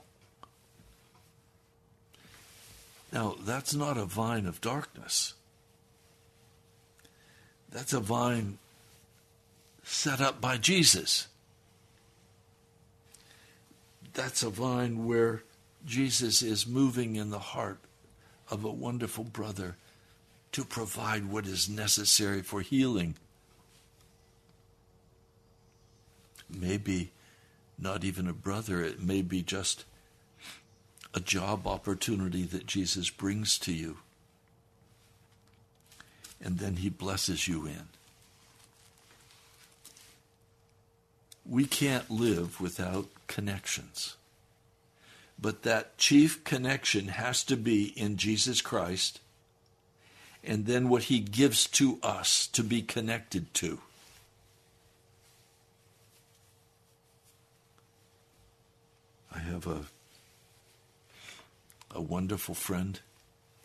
Now, 3.11 3.35
that's 3.41 3.73
not 3.73 3.97
a 3.97 4.05
vine 4.05 4.45
of 4.45 4.61
darkness. 4.61 5.33
That's 7.71 7.93
a 7.93 7.99
vine 7.99 8.57
set 9.83 10.21
up 10.21 10.39
by 10.41 10.57
Jesus 10.57 11.27
that's 14.19 14.43
a 14.43 14.49
vine 14.49 15.05
where 15.05 15.43
Jesus 15.85 16.41
is 16.41 16.67
moving 16.67 17.15
in 17.15 17.29
the 17.29 17.39
heart 17.39 17.79
of 18.51 18.65
a 18.65 18.71
wonderful 18.71 19.23
brother 19.23 19.77
to 20.51 20.65
provide 20.65 21.25
what 21.25 21.45
is 21.45 21.69
necessary 21.69 22.41
for 22.41 22.59
healing. 22.59 23.15
Maybe 26.49 27.11
not 27.77 28.03
even 28.03 28.27
a 28.27 28.33
brother, 28.33 28.81
it 28.81 29.01
may 29.01 29.21
be 29.21 29.41
just 29.41 29.85
a 31.13 31.21
job 31.21 31.65
opportunity 31.65 32.43
that 32.43 32.67
Jesus 32.67 33.09
brings 33.09 33.57
to 33.59 33.71
you. 33.71 33.99
And 36.41 36.59
then 36.59 36.77
he 36.77 36.89
blesses 36.89 37.47
you 37.47 37.65
in. 37.65 37.87
we 41.49 41.65
can't 41.65 42.09
live 42.11 42.61
without 42.61 43.07
connections. 43.27 44.15
But 45.41 45.63
that 45.63 45.97
chief 45.97 46.43
connection 46.43 47.07
has 47.07 47.43
to 47.45 47.57
be 47.57 47.85
in 47.97 48.17
Jesus 48.17 48.61
Christ 48.61 49.19
and 50.43 50.65
then 50.67 50.89
what 50.89 51.03
he 51.03 51.19
gives 51.19 51.65
to 51.67 51.97
us 52.03 52.47
to 52.47 52.63
be 52.63 52.81
connected 52.81 53.53
to. 53.55 53.79
I 59.33 59.39
have 59.39 59.67
a 59.67 59.85
a 61.91 62.01
wonderful 62.01 62.53
friend 62.53 62.99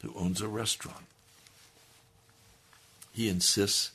who 0.01 0.15
owns 0.17 0.41
a 0.41 0.49
restaurant. 0.49 1.05
He 3.15 3.29
insists 3.29 3.93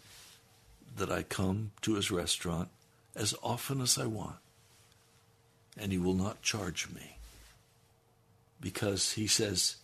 that 0.95 1.11
I 1.11 1.23
come 1.23 1.71
to 1.81 1.95
his 1.95 2.09
restaurant 2.09 2.69
as 3.15 3.35
often 3.43 3.81
as 3.81 3.97
I 3.97 4.05
want, 4.05 4.37
and 5.77 5.91
he 5.91 5.97
will 5.97 6.13
not 6.13 6.41
charge 6.41 6.87
me 6.89 7.17
because 8.61 9.13
he 9.13 9.27
says, 9.27 9.75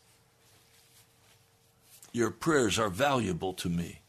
Your 2.13 2.31
prayers 2.31 2.79
are 2.79 2.89
valuable 2.89 3.53
to 3.55 3.67
me. 3.67 3.99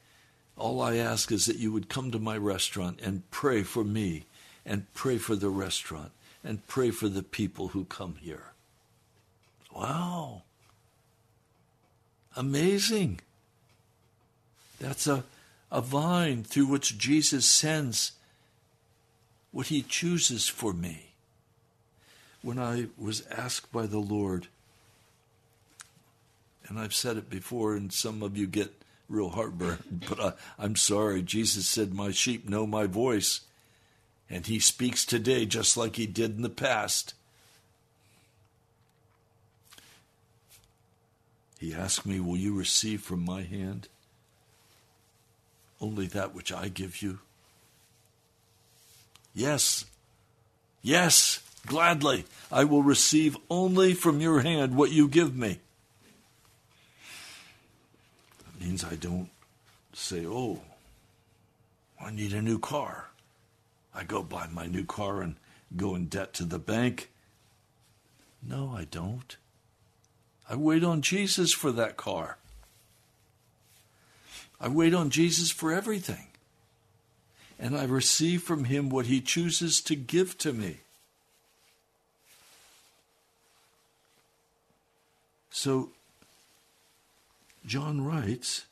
All 0.56 0.80
I 0.80 0.94
ask 0.96 1.32
is 1.32 1.46
that 1.46 1.58
you 1.58 1.72
would 1.72 1.88
come 1.88 2.12
to 2.12 2.20
my 2.20 2.36
restaurant 2.36 3.00
and 3.02 3.28
pray 3.32 3.64
for 3.64 3.82
me, 3.82 4.26
and 4.64 4.92
pray 4.94 5.18
for 5.18 5.34
the 5.34 5.50
restaurant, 5.50 6.12
and 6.44 6.64
pray 6.68 6.92
for 6.92 7.08
the 7.08 7.24
people 7.24 7.68
who 7.68 7.84
come 7.84 8.14
here. 8.20 8.52
Wow. 9.74 10.42
Amazing. 12.36 13.20
That's 14.80 15.06
a, 15.06 15.24
a 15.70 15.80
vine 15.80 16.44
through 16.44 16.66
which 16.66 16.98
Jesus 16.98 17.46
sends 17.46 18.12
what 19.50 19.68
he 19.68 19.82
chooses 19.82 20.48
for 20.48 20.72
me. 20.72 21.12
When 22.42 22.58
I 22.58 22.86
was 22.98 23.26
asked 23.28 23.72
by 23.72 23.86
the 23.86 23.98
Lord, 23.98 24.48
and 26.68 26.78
I've 26.78 26.94
said 26.94 27.16
it 27.16 27.30
before, 27.30 27.74
and 27.74 27.92
some 27.92 28.22
of 28.22 28.36
you 28.36 28.46
get 28.46 28.72
real 29.08 29.30
heartburn, 29.30 29.78
but 30.08 30.20
I, 30.20 30.32
I'm 30.58 30.76
sorry. 30.76 31.22
Jesus 31.22 31.66
said, 31.66 31.94
My 31.94 32.10
sheep 32.10 32.48
know 32.48 32.66
my 32.66 32.86
voice, 32.86 33.40
and 34.28 34.46
he 34.46 34.58
speaks 34.58 35.04
today 35.04 35.46
just 35.46 35.76
like 35.76 35.96
he 35.96 36.06
did 36.06 36.36
in 36.36 36.42
the 36.42 36.50
past. 36.50 37.14
He 41.58 41.72
asked 41.72 42.04
me, 42.04 42.20
Will 42.20 42.36
you 42.36 42.54
receive 42.54 43.00
from 43.00 43.24
my 43.24 43.42
hand 43.42 43.88
only 45.80 46.06
that 46.08 46.34
which 46.34 46.52
I 46.52 46.68
give 46.68 47.02
you? 47.02 47.18
Yes, 49.34 49.84
yes, 50.82 51.42
gladly. 51.66 52.24
I 52.50 52.64
will 52.64 52.82
receive 52.82 53.36
only 53.50 53.92
from 53.92 54.20
your 54.20 54.40
hand 54.40 54.74
what 54.76 54.92
you 54.92 55.08
give 55.08 55.36
me. 55.36 55.58
That 58.38 58.64
means 58.64 58.84
I 58.84 58.94
don't 58.94 59.28
say, 59.92 60.24
Oh, 60.26 60.60
I 62.00 62.10
need 62.10 62.32
a 62.32 62.42
new 62.42 62.58
car. 62.58 63.08
I 63.94 64.04
go 64.04 64.22
buy 64.22 64.46
my 64.46 64.66
new 64.66 64.84
car 64.84 65.22
and 65.22 65.36
go 65.76 65.94
in 65.94 66.06
debt 66.06 66.32
to 66.34 66.44
the 66.44 66.58
bank. 66.58 67.10
No, 68.42 68.72
I 68.76 68.84
don't. 68.84 69.36
I 70.48 70.54
wait 70.54 70.84
on 70.84 71.02
Jesus 71.02 71.52
for 71.52 71.72
that 71.72 71.96
car. 71.96 72.38
I 74.60 74.68
wait 74.68 74.94
on 74.94 75.10
Jesus 75.10 75.50
for 75.50 75.72
everything. 75.72 76.28
And 77.58 77.76
I 77.76 77.84
receive 77.84 78.42
from 78.42 78.64
him 78.64 78.88
what 78.88 79.06
he 79.06 79.20
chooses 79.20 79.80
to 79.82 79.96
give 79.96 80.36
to 80.38 80.52
me. 80.52 80.78
So, 85.50 85.90
John 87.64 88.04
writes, 88.04 88.66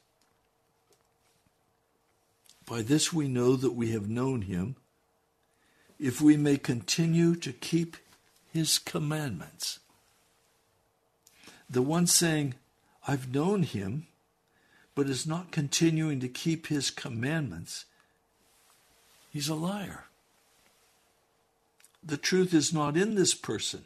By 2.67 2.83
this 2.83 3.13
we 3.13 3.27
know 3.27 3.57
that 3.57 3.73
we 3.73 3.93
have 3.93 4.09
known 4.09 4.43
him, 4.43 4.77
if 5.99 6.21
we 6.21 6.37
may 6.37 6.59
continue 6.59 7.37
to 7.37 7.53
keep 7.53 7.97
his 8.53 8.79
commandments. 8.79 9.81
The 11.69 11.83
one 11.83 12.07
saying, 12.07 12.55
I've 13.09 13.35
known 13.35 13.63
him, 13.63 14.07
but 14.95 15.09
is 15.09 15.27
not 15.27 15.51
continuing 15.51 16.21
to 16.21 16.29
keep 16.29 16.67
his 16.67 16.91
commandments, 16.91 17.85
he's 19.31 19.49
a 19.49 19.55
liar. 19.55 20.05
The 22.03 22.17
truth 22.17 22.53
is 22.53 22.73
not 22.73 22.97
in 22.97 23.15
this 23.15 23.35
person. 23.35 23.85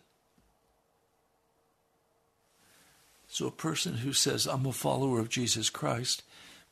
So, 3.28 3.46
a 3.46 3.52
person 3.52 3.98
who 3.98 4.12
says, 4.12 4.46
I'm 4.46 4.66
a 4.66 4.72
follower 4.72 5.20
of 5.20 5.28
Jesus 5.28 5.70
Christ, 5.70 6.22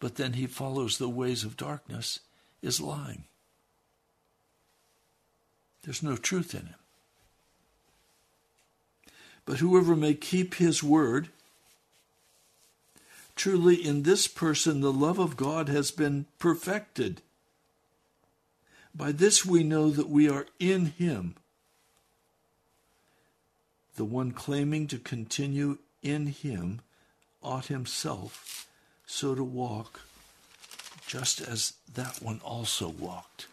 but 0.01 0.16
then 0.16 0.32
he 0.32 0.47
follows 0.47 0.99
the 0.99 1.09
ways 1.09 1.45
of 1.45 1.57
darkness, 1.57 2.20
is 2.62 2.80
lying. 2.80 3.24
There's 5.84 6.03
no 6.03 6.16
truth 6.16 6.55
in 6.55 6.62
him. 6.62 6.74
But 9.45 9.59
whoever 9.59 9.95
may 9.95 10.14
keep 10.14 10.55
his 10.55 10.82
word, 10.82 11.28
truly 13.37 13.76
in 13.76 14.03
this 14.03 14.26
person 14.26 14.80
the 14.80 14.93
love 14.93 15.18
of 15.18 15.37
God 15.37 15.68
has 15.68 15.91
been 15.91 16.26
perfected. 16.39 17.22
By 18.95 19.12
this 19.12 19.45
we 19.45 19.62
know 19.62 19.91
that 19.91 20.09
we 20.09 20.28
are 20.28 20.47
in 20.59 20.87
him. 20.87 21.37
The 23.97 24.05
one 24.05 24.32
claiming 24.32 24.89
to 24.89 24.99
continue 24.99 25.78
in 26.03 26.26
him 26.28 26.80
ought 27.43 27.66
himself 27.66 28.66
so 29.07 29.34
to 29.34 29.45
walk, 29.45 30.01
just 31.07 31.41
as 31.41 31.74
that 31.95 32.20
one 32.20 32.41
also 32.45 32.89
walked. 32.89 33.47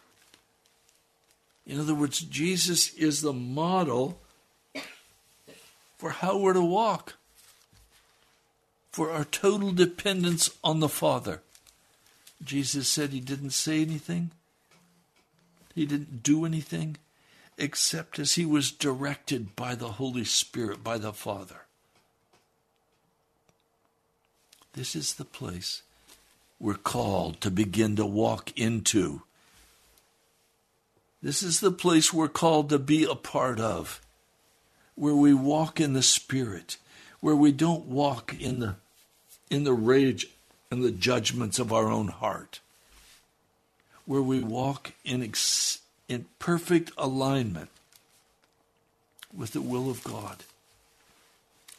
In 1.66 1.78
other 1.80 1.94
words, 1.94 2.20
Jesus 2.20 2.92
is 2.94 3.22
the 3.22 3.32
model 3.32 4.20
for 5.96 6.10
how 6.10 6.36
we're 6.36 6.52
to 6.52 6.62
walk, 6.62 7.14
for 8.94 9.10
our 9.10 9.24
total 9.24 9.72
dependence 9.72 10.48
on 10.62 10.78
the 10.78 10.88
Father. 10.88 11.42
Jesus 12.44 12.86
said 12.86 13.10
he 13.10 13.18
didn't 13.18 13.50
say 13.50 13.82
anything, 13.82 14.30
he 15.74 15.84
didn't 15.84 16.22
do 16.22 16.44
anything 16.44 16.96
except 17.58 18.20
as 18.20 18.34
he 18.34 18.46
was 18.46 18.70
directed 18.70 19.56
by 19.56 19.74
the 19.74 19.88
Holy 19.88 20.22
Spirit, 20.22 20.84
by 20.84 20.96
the 20.96 21.12
Father. 21.12 21.62
This 24.74 24.94
is 24.94 25.14
the 25.14 25.24
place 25.24 25.82
we're 26.60 26.74
called 26.74 27.40
to 27.40 27.50
begin 27.50 27.96
to 27.96 28.06
walk 28.06 28.56
into. 28.56 29.22
This 31.20 31.42
is 31.42 31.58
the 31.58 31.72
place 31.72 32.12
we're 32.12 32.28
called 32.28 32.68
to 32.68 32.78
be 32.78 33.02
a 33.02 33.16
part 33.16 33.58
of 33.58 34.00
where 34.94 35.16
we 35.16 35.34
walk 35.34 35.80
in 35.80 35.94
the 35.94 36.02
Spirit, 36.02 36.76
where 37.18 37.34
we 37.34 37.50
don't 37.50 37.86
walk 37.86 38.32
in 38.38 38.60
the 38.60 38.76
in 39.50 39.64
the 39.64 39.72
rage 39.72 40.28
and 40.70 40.82
the 40.82 40.90
judgments 40.90 41.58
of 41.58 41.72
our 41.72 41.88
own 41.88 42.08
heart, 42.08 42.60
where 44.06 44.22
we 44.22 44.40
walk 44.40 44.92
in 45.04 45.22
ex, 45.22 45.80
in 46.08 46.26
perfect 46.38 46.90
alignment 46.98 47.70
with 49.36 49.52
the 49.52 49.60
will 49.60 49.90
of 49.90 50.02
God, 50.04 50.44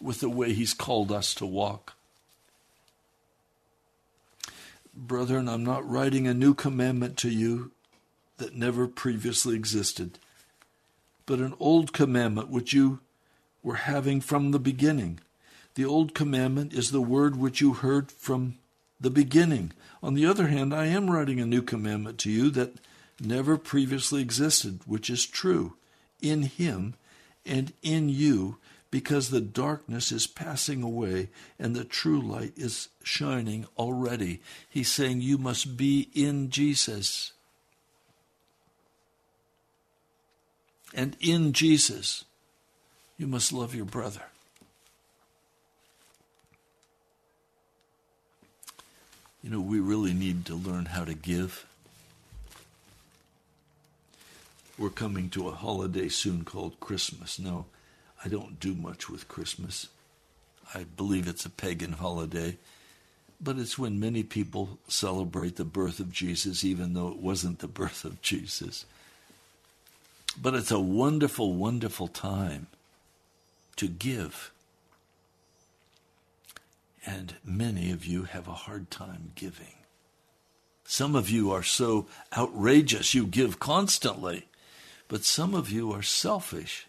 with 0.01 0.19
the 0.19 0.29
way 0.29 0.53
He's 0.53 0.73
called 0.73 1.11
us 1.11 1.33
to 1.35 1.45
walk. 1.45 1.93
Brethren, 4.95 5.49
I'm 5.49 5.65
not 5.65 5.89
writing 5.89 6.27
a 6.27 6.33
new 6.33 6.53
commandment 6.53 7.17
to 7.17 7.29
you 7.29 7.71
that 8.37 8.55
never 8.55 8.87
previously 8.87 9.55
existed, 9.55 10.19
but 11.25 11.39
an 11.39 11.53
old 11.59 11.91
commandment 11.91 12.49
which 12.49 12.73
you 12.73 12.99
were 13.63 13.75
having 13.75 14.21
from 14.21 14.51
the 14.51 14.59
beginning. 14.59 15.19
The 15.75 15.85
old 15.85 16.13
commandment 16.13 16.73
is 16.73 16.91
the 16.91 17.01
word 17.01 17.35
which 17.35 17.61
you 17.61 17.73
heard 17.73 18.11
from 18.11 18.55
the 18.99 19.09
beginning. 19.09 19.73
On 20.01 20.13
the 20.13 20.25
other 20.25 20.47
hand, 20.47 20.73
I 20.73 20.85
am 20.85 21.11
writing 21.11 21.39
a 21.39 21.45
new 21.45 21.61
commandment 21.61 22.17
to 22.19 22.31
you 22.31 22.49
that 22.51 22.79
never 23.19 23.57
previously 23.57 24.21
existed, 24.21 24.79
which 24.85 25.09
is 25.09 25.25
true 25.25 25.75
in 26.21 26.43
him 26.43 26.95
and 27.45 27.73
in 27.83 28.09
you, 28.09 28.57
because 28.89 29.29
the 29.29 29.41
darkness 29.41 30.11
is 30.11 30.25
passing 30.25 30.81
away 30.81 31.29
and 31.59 31.75
the 31.75 31.83
true 31.83 32.21
light 32.21 32.53
is 32.55 32.87
shining 33.03 33.65
already. 33.77 34.41
He's 34.69 34.89
saying 34.89 35.19
you 35.19 35.37
must 35.37 35.75
be 35.75 36.09
in 36.13 36.49
Jesus. 36.49 37.33
And 40.93 41.17
in 41.19 41.51
Jesus, 41.51 42.23
you 43.17 43.27
must 43.27 43.51
love 43.51 43.75
your 43.75 43.85
brother. 43.85 44.23
You 49.45 49.51
know, 49.51 49.61
we 49.61 49.79
really 49.79 50.13
need 50.13 50.45
to 50.47 50.55
learn 50.55 50.85
how 50.85 51.05
to 51.05 51.13
give. 51.13 51.65
we're 54.77 54.89
coming 54.89 55.29
to 55.29 55.47
a 55.47 55.51
holiday 55.51 56.09
soon 56.09 56.43
called 56.43 56.79
Christmas. 56.79 57.39
No, 57.39 57.65
I 58.23 58.27
don't 58.27 58.59
do 58.59 58.73
much 58.73 59.09
with 59.09 59.27
Christmas. 59.27 59.87
I 60.73 60.83
believe 60.83 61.27
it's 61.27 61.45
a 61.45 61.49
pagan 61.49 61.93
holiday, 61.93 62.57
but 63.39 63.57
it's 63.57 63.77
when 63.77 63.99
many 63.99 64.23
people 64.23 64.79
celebrate 64.87 65.55
the 65.55 65.63
birth 65.63 65.99
of 65.99 66.11
Jesus, 66.11 66.63
even 66.63 66.93
though 66.93 67.09
it 67.09 67.17
wasn't 67.17 67.59
the 67.59 67.67
birth 67.67 68.03
of 68.03 68.21
Jesus. 68.21 68.85
But 70.41 70.55
it's 70.55 70.71
a 70.71 70.79
wonderful, 70.79 71.53
wonderful 71.53 72.07
time 72.07 72.67
to 73.77 73.87
give. 73.87 74.51
And 77.05 77.35
many 77.43 77.91
of 77.91 78.05
you 78.05 78.23
have 78.23 78.47
a 78.47 78.53
hard 78.53 78.89
time 78.89 79.31
giving. 79.35 79.75
Some 80.85 81.15
of 81.15 81.29
you 81.29 81.51
are 81.51 81.63
so 81.63 82.07
outrageous, 82.35 83.13
you 83.13 83.25
give 83.25 83.59
constantly. 83.59 84.47
But 85.07 85.23
some 85.23 85.53
of 85.53 85.69
you 85.69 85.91
are 85.91 86.01
selfish. 86.01 86.87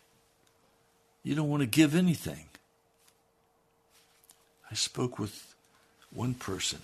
You 1.22 1.34
don't 1.34 1.50
want 1.50 1.60
to 1.60 1.66
give 1.66 1.94
anything. 1.94 2.46
I 4.70 4.74
spoke 4.74 5.18
with 5.18 5.54
one 6.12 6.34
person. 6.34 6.80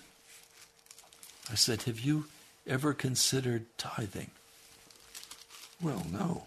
I 1.51 1.55
said, 1.55 1.83
Have 1.83 1.99
you 1.99 2.25
ever 2.67 2.93
considered 2.93 3.65
tithing? 3.77 4.31
Well, 5.81 6.05
no. 6.11 6.43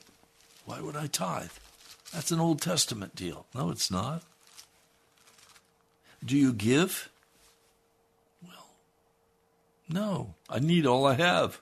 Why 0.64 0.80
would 0.80 0.96
I 0.96 1.06
tithe? 1.06 1.50
That's 2.12 2.30
an 2.30 2.40
Old 2.40 2.62
Testament 2.62 3.14
deal. 3.14 3.46
No, 3.54 3.70
it's 3.70 3.90
not. 3.90 4.22
Do 6.24 6.36
you 6.36 6.52
give? 6.52 7.10
Well, 8.42 8.68
no. 9.88 10.34
I 10.48 10.58
need 10.58 10.86
all 10.86 11.06
I 11.06 11.14
have. 11.14 11.60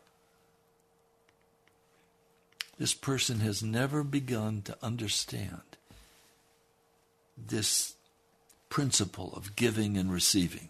This 2.79 2.95
person 2.95 3.41
has 3.41 3.63
never 3.63 4.03
begun 4.03 4.63
to 4.63 4.77
understand 4.83 5.63
this 7.37 7.95
principle 8.69 9.33
of 9.37 9.55
giving 9.55 9.97
and 9.97 10.13
receiving. 10.13 10.69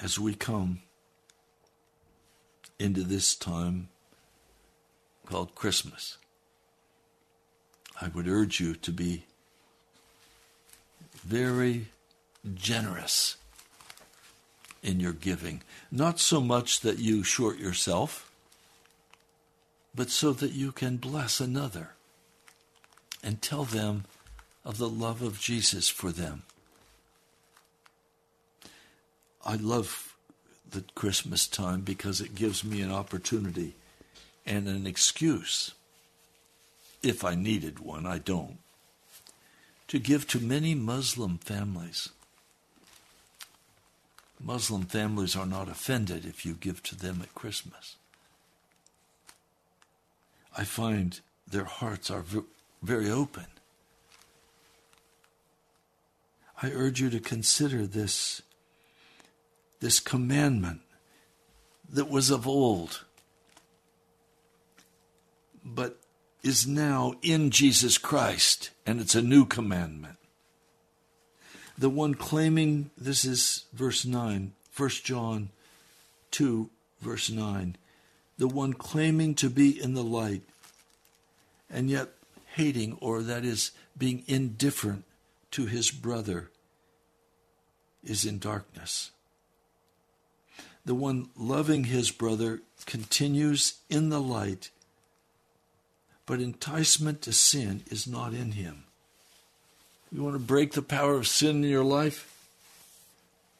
As 0.00 0.18
we 0.18 0.34
come 0.34 0.82
into 2.78 3.02
this 3.02 3.34
time 3.34 3.88
called 5.26 5.56
Christmas, 5.56 6.18
I 8.00 8.08
would 8.08 8.28
urge 8.28 8.60
you 8.60 8.74
to 8.74 8.92
be 8.92 9.24
very 11.24 11.86
generous 12.54 13.36
in 14.82 15.00
your 15.00 15.12
giving. 15.12 15.62
Not 15.90 16.20
so 16.20 16.40
much 16.40 16.80
that 16.80 16.98
you 16.98 17.24
short 17.24 17.58
yourself, 17.58 18.30
but 19.94 20.10
so 20.10 20.32
that 20.32 20.52
you 20.52 20.70
can 20.70 20.96
bless 20.96 21.40
another 21.40 21.90
and 23.22 23.42
tell 23.42 23.64
them 23.64 24.04
of 24.64 24.78
the 24.78 24.88
love 24.88 25.22
of 25.22 25.40
Jesus 25.40 25.88
for 25.88 26.12
them. 26.12 26.42
I 29.44 29.56
love 29.56 30.14
the 30.70 30.84
Christmas 30.94 31.46
time 31.46 31.80
because 31.80 32.20
it 32.20 32.34
gives 32.34 32.62
me 32.62 32.82
an 32.82 32.92
opportunity 32.92 33.74
and 34.46 34.68
an 34.68 34.86
excuse, 34.86 35.72
if 37.02 37.24
I 37.24 37.34
needed 37.34 37.78
one, 37.78 38.06
I 38.06 38.18
don't, 38.18 38.58
to 39.88 39.98
give 39.98 40.26
to 40.28 40.40
many 40.40 40.74
Muslim 40.74 41.38
families 41.38 42.10
Muslim 44.40 44.82
families 44.84 45.34
are 45.34 45.46
not 45.46 45.68
offended 45.68 46.24
if 46.24 46.46
you 46.46 46.54
give 46.54 46.82
to 46.84 46.96
them 46.96 47.20
at 47.22 47.34
Christmas. 47.34 47.96
I 50.56 50.64
find 50.64 51.20
their 51.46 51.64
hearts 51.64 52.10
are 52.10 52.24
very 52.82 53.10
open. 53.10 53.46
I 56.62 56.70
urge 56.70 57.00
you 57.00 57.10
to 57.10 57.20
consider 57.20 57.86
this, 57.86 58.42
this 59.80 60.00
commandment 60.00 60.80
that 61.88 62.10
was 62.10 62.30
of 62.30 62.46
old, 62.46 63.04
but 65.64 66.00
is 66.42 66.66
now 66.66 67.14
in 67.22 67.50
Jesus 67.50 67.98
Christ, 67.98 68.70
and 68.86 69.00
it's 69.00 69.14
a 69.14 69.22
new 69.22 69.44
commandment 69.44 70.18
the 71.78 71.88
one 71.88 72.14
claiming, 72.14 72.90
this 72.98 73.24
is 73.24 73.64
verse 73.72 74.04
9, 74.04 74.52
1 74.76 74.88
John 75.04 75.50
2, 76.32 76.68
verse 77.00 77.30
9, 77.30 77.76
the 78.36 78.48
one 78.48 78.72
claiming 78.72 79.34
to 79.36 79.48
be 79.48 79.80
in 79.80 79.94
the 79.94 80.02
light 80.02 80.42
and 81.70 81.88
yet 81.88 82.08
hating, 82.54 82.98
or 83.00 83.22
that 83.22 83.44
is, 83.44 83.70
being 83.96 84.24
indifferent 84.26 85.04
to 85.52 85.66
his 85.66 85.90
brother, 85.90 86.50
is 88.02 88.24
in 88.24 88.38
darkness. 88.38 89.12
The 90.84 90.94
one 90.94 91.28
loving 91.36 91.84
his 91.84 92.10
brother 92.10 92.62
continues 92.86 93.74
in 93.88 94.08
the 94.08 94.20
light, 94.20 94.70
but 96.28 96.40
enticement 96.40 97.22
to 97.22 97.32
sin 97.32 97.82
is 97.86 98.06
not 98.06 98.34
in 98.34 98.52
him. 98.52 98.84
You 100.12 100.22
want 100.22 100.34
to 100.34 100.38
break 100.38 100.72
the 100.72 100.82
power 100.82 101.14
of 101.14 101.26
sin 101.26 101.64
in 101.64 101.70
your 101.70 101.82
life? 101.82 102.36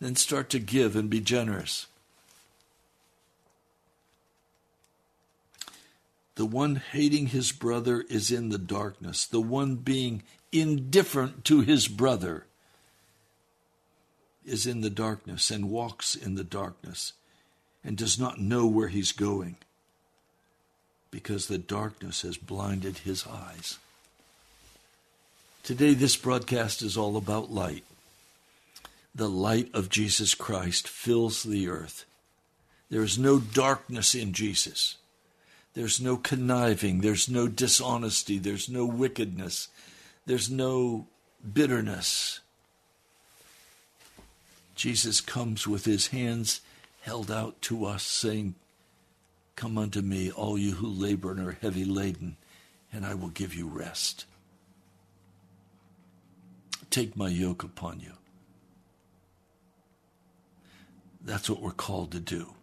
Then 0.03 0.17
start 0.17 0.51
to 0.51 0.59
give 0.59 0.95
and 0.95 1.09
be 1.09 1.21
generous. 1.21 1.87
The 6.35 6.45
one 6.45 6.77
hating 6.77 7.29
his 7.29 7.53
brother 7.53 8.05
is 8.11 8.31
in 8.31 8.51
the 8.51 8.59
darkness. 8.59 9.25
The 9.25 9.41
one 9.41 9.77
being 9.77 10.23
indifferent 10.53 11.47
to 11.47 11.63
his 11.63 11.89
brother 11.89 12.45
is 14.45 14.67
in 14.67 14.83
the 14.83 14.91
darkness 14.91 15.51
and 15.51 15.71
walks 15.71 16.15
in 16.15 16.35
the 16.35 16.45
darkness 16.45 17.15
and 17.83 17.97
does 17.97 18.19
not 18.19 18.39
know 18.39 18.67
where 18.67 18.89
he's 18.89 19.13
going 19.13 19.57
because 21.11 21.47
the 21.47 21.59
darkness 21.59 22.23
has 22.23 22.37
blinded 22.37 22.99
his 22.99 23.27
eyes. 23.27 23.79
Today, 25.63 25.95
this 25.95 26.17
broadcast 26.17 26.83
is 26.83 26.97
all 26.97 27.17
about 27.17 27.51
light. 27.51 27.85
The 29.15 29.29
light 29.29 29.71
of 29.75 29.89
Jesus 29.89 30.35
Christ 30.35 30.89
fills 30.89 31.43
the 31.43 31.69
earth. 31.69 32.05
There 32.91 33.03
is 33.03 33.19
no 33.19 33.39
darkness 33.39 34.15
in 34.15 34.33
Jesus. 34.33 34.97
There's 35.75 36.01
no 36.01 36.17
conniving. 36.17 37.01
There's 37.01 37.29
no 37.29 37.49
dishonesty. 37.49 38.39
There's 38.39 38.69
no 38.69 38.85
wickedness. 38.85 39.69
There's 40.27 40.51
no 40.51 41.07
bitterness. 41.53 42.41
Jesus 44.75 45.21
comes 45.21 45.67
with 45.67 45.85
his 45.85 46.09
hands 46.09 46.61
held 47.03 47.31
out 47.31 47.61
to 47.63 47.85
us, 47.85 48.03
saying, 48.03 48.55
Come 49.59 49.77
unto 49.77 50.03
me, 50.03 50.31
all 50.31 50.57
you 50.57 50.75
who 50.75 50.87
labor 50.87 51.33
and 51.33 51.41
are 51.41 51.59
heavy 51.61 51.85
laden, 51.85 52.37
and 52.93 53.05
I 53.05 53.15
will 53.15 53.31
give 53.31 53.57
you 53.57 53.67
rest. 53.67 54.25
Take 56.91 57.17
my 57.17 57.29
yoke 57.29 57.65
upon 57.65 57.99
you. 57.99 58.13
That's 61.21 61.51
what 61.51 61.61
we're 61.61 61.73
called 61.73 62.13
to 62.13 62.21
do. 62.21 62.55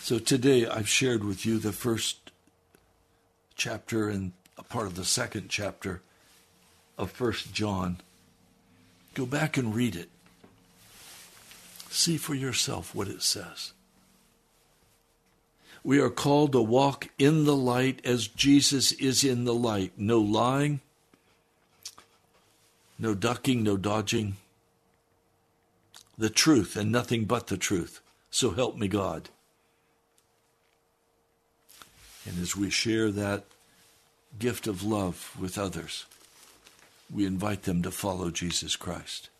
So 0.00 0.18
today 0.18 0.66
I've 0.66 0.88
shared 0.88 1.22
with 1.22 1.44
you 1.44 1.58
the 1.58 1.70
first 1.70 2.30
chapter 3.56 4.08
and 4.08 4.32
a 4.56 4.62
part 4.62 4.86
of 4.86 4.96
the 4.96 5.04
second 5.04 5.50
chapter 5.50 6.00
of 6.96 7.10
First 7.10 7.52
John. 7.52 7.98
Go 9.12 9.26
back 9.26 9.58
and 9.58 9.74
read 9.74 9.94
it. 9.94 10.08
See 11.90 12.16
for 12.16 12.34
yourself 12.34 12.94
what 12.94 13.08
it 13.08 13.20
says. 13.20 13.74
We 15.86 16.00
are 16.00 16.10
called 16.10 16.50
to 16.50 16.60
walk 16.60 17.10
in 17.16 17.44
the 17.44 17.54
light 17.54 18.04
as 18.04 18.26
Jesus 18.26 18.90
is 18.90 19.22
in 19.22 19.44
the 19.44 19.54
light. 19.54 19.92
No 19.96 20.18
lying, 20.18 20.80
no 22.98 23.14
ducking, 23.14 23.62
no 23.62 23.76
dodging. 23.76 24.36
The 26.18 26.28
truth 26.28 26.74
and 26.74 26.90
nothing 26.90 27.24
but 27.24 27.46
the 27.46 27.56
truth. 27.56 28.00
So 28.32 28.50
help 28.50 28.76
me 28.76 28.88
God. 28.88 29.28
And 32.26 32.42
as 32.42 32.56
we 32.56 32.68
share 32.68 33.12
that 33.12 33.44
gift 34.40 34.66
of 34.66 34.82
love 34.82 35.36
with 35.38 35.56
others, 35.56 36.04
we 37.14 37.24
invite 37.24 37.62
them 37.62 37.82
to 37.82 37.92
follow 37.92 38.32
Jesus 38.32 38.74
Christ. 38.74 39.30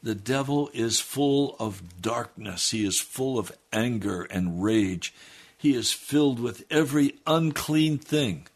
The 0.00 0.14
devil 0.14 0.70
is 0.72 1.00
full 1.00 1.56
of 1.58 2.00
darkness. 2.00 2.70
He 2.70 2.86
is 2.86 3.00
full 3.00 3.36
of 3.36 3.50
anger 3.72 4.22
and 4.22 4.62
rage. 4.62 5.12
He 5.58 5.74
is 5.74 5.92
filled 5.92 6.38
with 6.38 6.64
every 6.70 7.14
unclean 7.26 7.98
thing. 7.98 8.46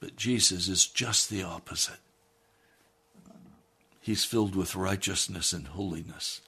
But 0.00 0.16
Jesus 0.16 0.68
is 0.68 0.86
just 0.86 1.28
the 1.28 1.42
opposite. 1.42 1.98
He's 4.00 4.24
filled 4.24 4.54
with 4.54 4.76
righteousness 4.76 5.52
and 5.52 5.66
holiness. 5.66 6.40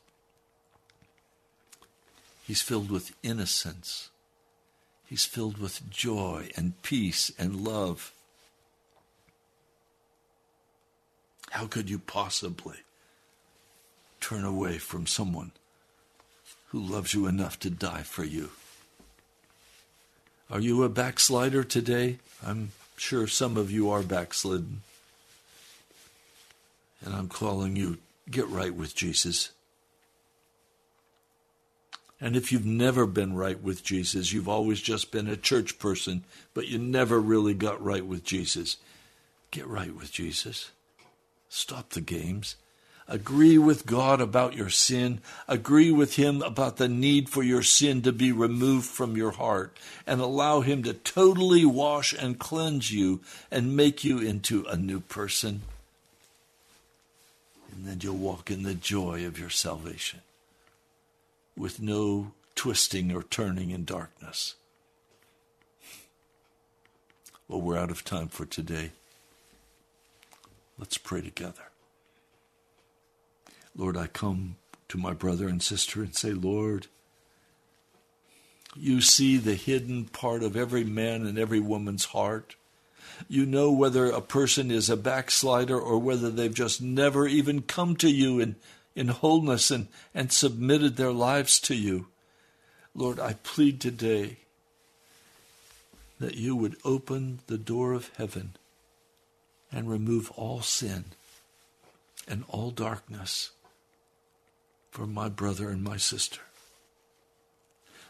He's 2.46 2.62
filled 2.62 2.90
with 2.90 3.14
innocence. 3.22 4.08
He's 5.06 5.24
filled 5.24 5.58
with 5.58 5.90
joy 5.90 6.50
and 6.56 6.80
peace 6.82 7.32
and 7.38 7.64
love. 7.64 8.12
How 11.50 11.66
could 11.66 11.90
you 11.90 11.98
possibly 11.98 12.76
turn 14.20 14.44
away 14.44 14.78
from 14.78 15.06
someone 15.06 15.50
who 16.68 16.78
loves 16.78 17.12
you 17.12 17.26
enough 17.26 17.58
to 17.60 17.70
die 17.70 18.02
for 18.02 18.24
you? 18.24 18.50
Are 20.50 20.60
you 20.60 20.82
a 20.82 20.88
backslider 20.88 21.62
today? 21.62 22.18
I'm 22.44 22.72
sure 22.96 23.26
some 23.26 23.56
of 23.56 23.70
you 23.70 23.88
are 23.90 24.02
backslidden. 24.02 24.82
And 27.04 27.14
I'm 27.14 27.28
calling 27.28 27.76
you, 27.76 27.98
get 28.28 28.48
right 28.48 28.74
with 28.74 28.94
Jesus. 28.94 29.50
And 32.20 32.36
if 32.36 32.50
you've 32.50 32.66
never 32.66 33.06
been 33.06 33.34
right 33.34 33.62
with 33.62 33.84
Jesus, 33.84 34.32
you've 34.32 34.48
always 34.48 34.80
just 34.80 35.10
been 35.10 35.28
a 35.28 35.36
church 35.36 35.78
person, 35.78 36.24
but 36.52 36.68
you 36.68 36.78
never 36.78 37.20
really 37.20 37.54
got 37.54 37.82
right 37.82 38.04
with 38.04 38.24
Jesus, 38.24 38.76
get 39.50 39.66
right 39.66 39.94
with 39.94 40.12
Jesus. 40.12 40.72
Stop 41.48 41.90
the 41.90 42.02
games. 42.02 42.56
Agree 43.10 43.58
with 43.58 43.86
God 43.86 44.20
about 44.20 44.54
your 44.54 44.70
sin. 44.70 45.20
Agree 45.48 45.90
with 45.90 46.14
Him 46.14 46.42
about 46.42 46.76
the 46.76 46.86
need 46.86 47.28
for 47.28 47.42
your 47.42 47.64
sin 47.64 48.02
to 48.02 48.12
be 48.12 48.30
removed 48.30 48.86
from 48.86 49.16
your 49.16 49.32
heart. 49.32 49.76
And 50.06 50.20
allow 50.20 50.60
Him 50.60 50.84
to 50.84 50.94
totally 50.94 51.64
wash 51.64 52.12
and 52.12 52.38
cleanse 52.38 52.92
you 52.92 53.20
and 53.50 53.76
make 53.76 54.04
you 54.04 54.20
into 54.20 54.64
a 54.66 54.76
new 54.76 55.00
person. 55.00 55.62
And 57.72 57.84
then 57.84 57.98
you'll 58.00 58.14
walk 58.14 58.48
in 58.48 58.62
the 58.62 58.74
joy 58.74 59.26
of 59.26 59.40
your 59.40 59.50
salvation 59.50 60.20
with 61.56 61.82
no 61.82 62.30
twisting 62.54 63.10
or 63.10 63.24
turning 63.24 63.70
in 63.70 63.84
darkness. 63.84 64.54
Well, 67.48 67.60
we're 67.60 67.76
out 67.76 67.90
of 67.90 68.04
time 68.04 68.28
for 68.28 68.46
today. 68.46 68.92
Let's 70.78 70.96
pray 70.96 71.22
together. 71.22 71.69
Lord, 73.80 73.96
I 73.96 74.08
come 74.08 74.56
to 74.88 74.98
my 74.98 75.14
brother 75.14 75.48
and 75.48 75.62
sister 75.62 76.02
and 76.02 76.14
say, 76.14 76.32
Lord, 76.32 76.88
you 78.76 79.00
see 79.00 79.38
the 79.38 79.54
hidden 79.54 80.04
part 80.04 80.42
of 80.42 80.54
every 80.54 80.84
man 80.84 81.24
and 81.24 81.38
every 81.38 81.60
woman's 81.60 82.04
heart. 82.04 82.56
You 83.26 83.46
know 83.46 83.72
whether 83.72 84.10
a 84.10 84.20
person 84.20 84.70
is 84.70 84.90
a 84.90 84.98
backslider 84.98 85.80
or 85.80 85.98
whether 85.98 86.28
they've 86.28 86.52
just 86.52 86.82
never 86.82 87.26
even 87.26 87.62
come 87.62 87.96
to 87.96 88.10
you 88.10 88.38
in, 88.38 88.56
in 88.94 89.08
wholeness 89.08 89.70
and, 89.70 89.88
and 90.14 90.30
submitted 90.30 90.96
their 90.96 91.12
lives 91.12 91.58
to 91.60 91.74
you. 91.74 92.08
Lord, 92.94 93.18
I 93.18 93.32
plead 93.32 93.80
today 93.80 94.40
that 96.18 96.34
you 96.34 96.54
would 96.54 96.76
open 96.84 97.40
the 97.46 97.56
door 97.56 97.94
of 97.94 98.10
heaven 98.18 98.56
and 99.72 99.88
remove 99.88 100.30
all 100.32 100.60
sin 100.60 101.06
and 102.28 102.44
all 102.50 102.70
darkness 102.70 103.52
from 104.90 105.14
my 105.14 105.28
brother 105.28 105.70
and 105.70 105.82
my 105.82 105.96
sister. 105.96 106.40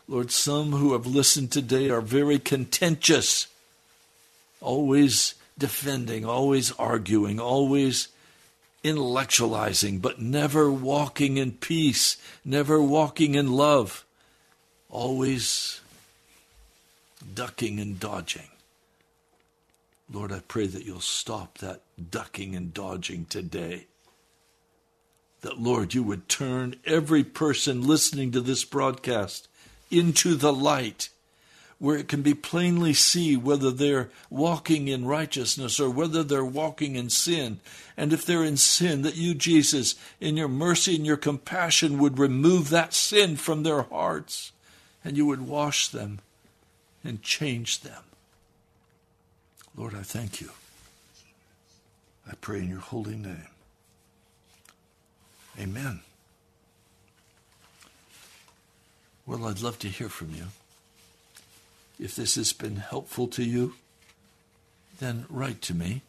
Lord, 0.09 0.31
some 0.31 0.73
who 0.73 0.93
have 0.93 1.07
listened 1.07 1.53
today 1.53 1.89
are 1.89 2.01
very 2.01 2.39
contentious, 2.39 3.47
always 4.61 5.35
defending, 5.57 6.25
always 6.25 6.73
arguing, 6.73 7.39
always 7.39 8.09
intellectualizing, 8.83 10.01
but 10.01 10.21
never 10.21 10.73
walking 10.73 11.37
in 11.37 11.53
peace, 11.53 12.17
never 12.45 12.83
walking 12.83 13.35
in 13.35 13.53
love, 13.53 14.05
always 14.89 15.81
ducking 17.35 17.79
and 17.79 18.01
dodging. 18.01 18.49
Lord, 20.13 20.33
I 20.33 20.41
pray 20.41 20.67
that 20.67 20.85
you'll 20.85 21.01
stop 21.01 21.59
that 21.59 21.83
ducking 22.11 22.57
and 22.57 22.75
dodging 22.75 23.27
today. 23.27 23.87
That, 25.43 25.59
Lord, 25.59 25.95
you 25.95 26.03
would 26.03 26.29
turn 26.29 26.77
every 26.85 27.25
person 27.25 27.87
listening 27.87 28.31
to 28.33 28.41
this 28.41 28.65
broadcast 28.65 29.49
into 29.91 30.35
the 30.35 30.53
light 30.53 31.09
where 31.79 31.97
it 31.97 32.09
can 32.09 32.21
be 32.21 32.35
plainly 32.35 32.93
see 32.93 33.39
whether 33.39 33.71
they're 33.71 34.11
walking 34.29 34.87
in 34.87 35.07
righteousness 35.07 35.81
or 35.81 35.89
whether 35.89 36.23
they're 36.23 36.45
walking 36.45 36.95
in 36.95 37.09
sin. 37.09 37.59
And 37.97 38.13
if 38.13 38.27
they're 38.27 38.45
in 38.45 38.59
sin, 38.59 39.01
that 39.03 39.17
you, 39.17 39.33
Jesus, 39.33 39.95
in 40.21 40.37
your 40.37 40.49
mercy 40.49 40.95
and 40.95 41.07
your 41.07 41.17
compassion, 41.17 41.99
would 41.99 42.19
remove 42.19 42.69
that 42.69 42.93
sin 42.93 43.37
from 43.37 43.63
their 43.63 43.83
hearts 43.83 44.53
and 45.03 45.17
you 45.17 45.25
would 45.25 45.41
wash 45.41 45.89
them 45.89 46.19
and 47.03 47.23
change 47.23 47.81
them. 47.81 48.03
Lord, 49.75 49.95
I 49.95 50.03
thank 50.03 50.43
you. 50.43 50.51
I 52.31 52.35
pray 52.43 52.59
in 52.59 52.69
your 52.69 52.81
holy 52.81 53.17
name. 53.17 53.47
Amen. 55.59 56.01
Well, 59.27 59.47
I'd 59.47 59.63
love 59.63 59.79
to 59.81 59.89
hear 59.89 60.09
from 60.09 60.35
you. 60.35 60.47
If 61.99 62.17
this 62.17 62.37
has 62.37 62.53
been 62.53 62.77
helpful 62.77 63.27
to 63.29 63.45
you, 63.45 63.75
then 64.99 65.27
write 65.29 65.61
to 65.63 65.75
me. 65.75 66.03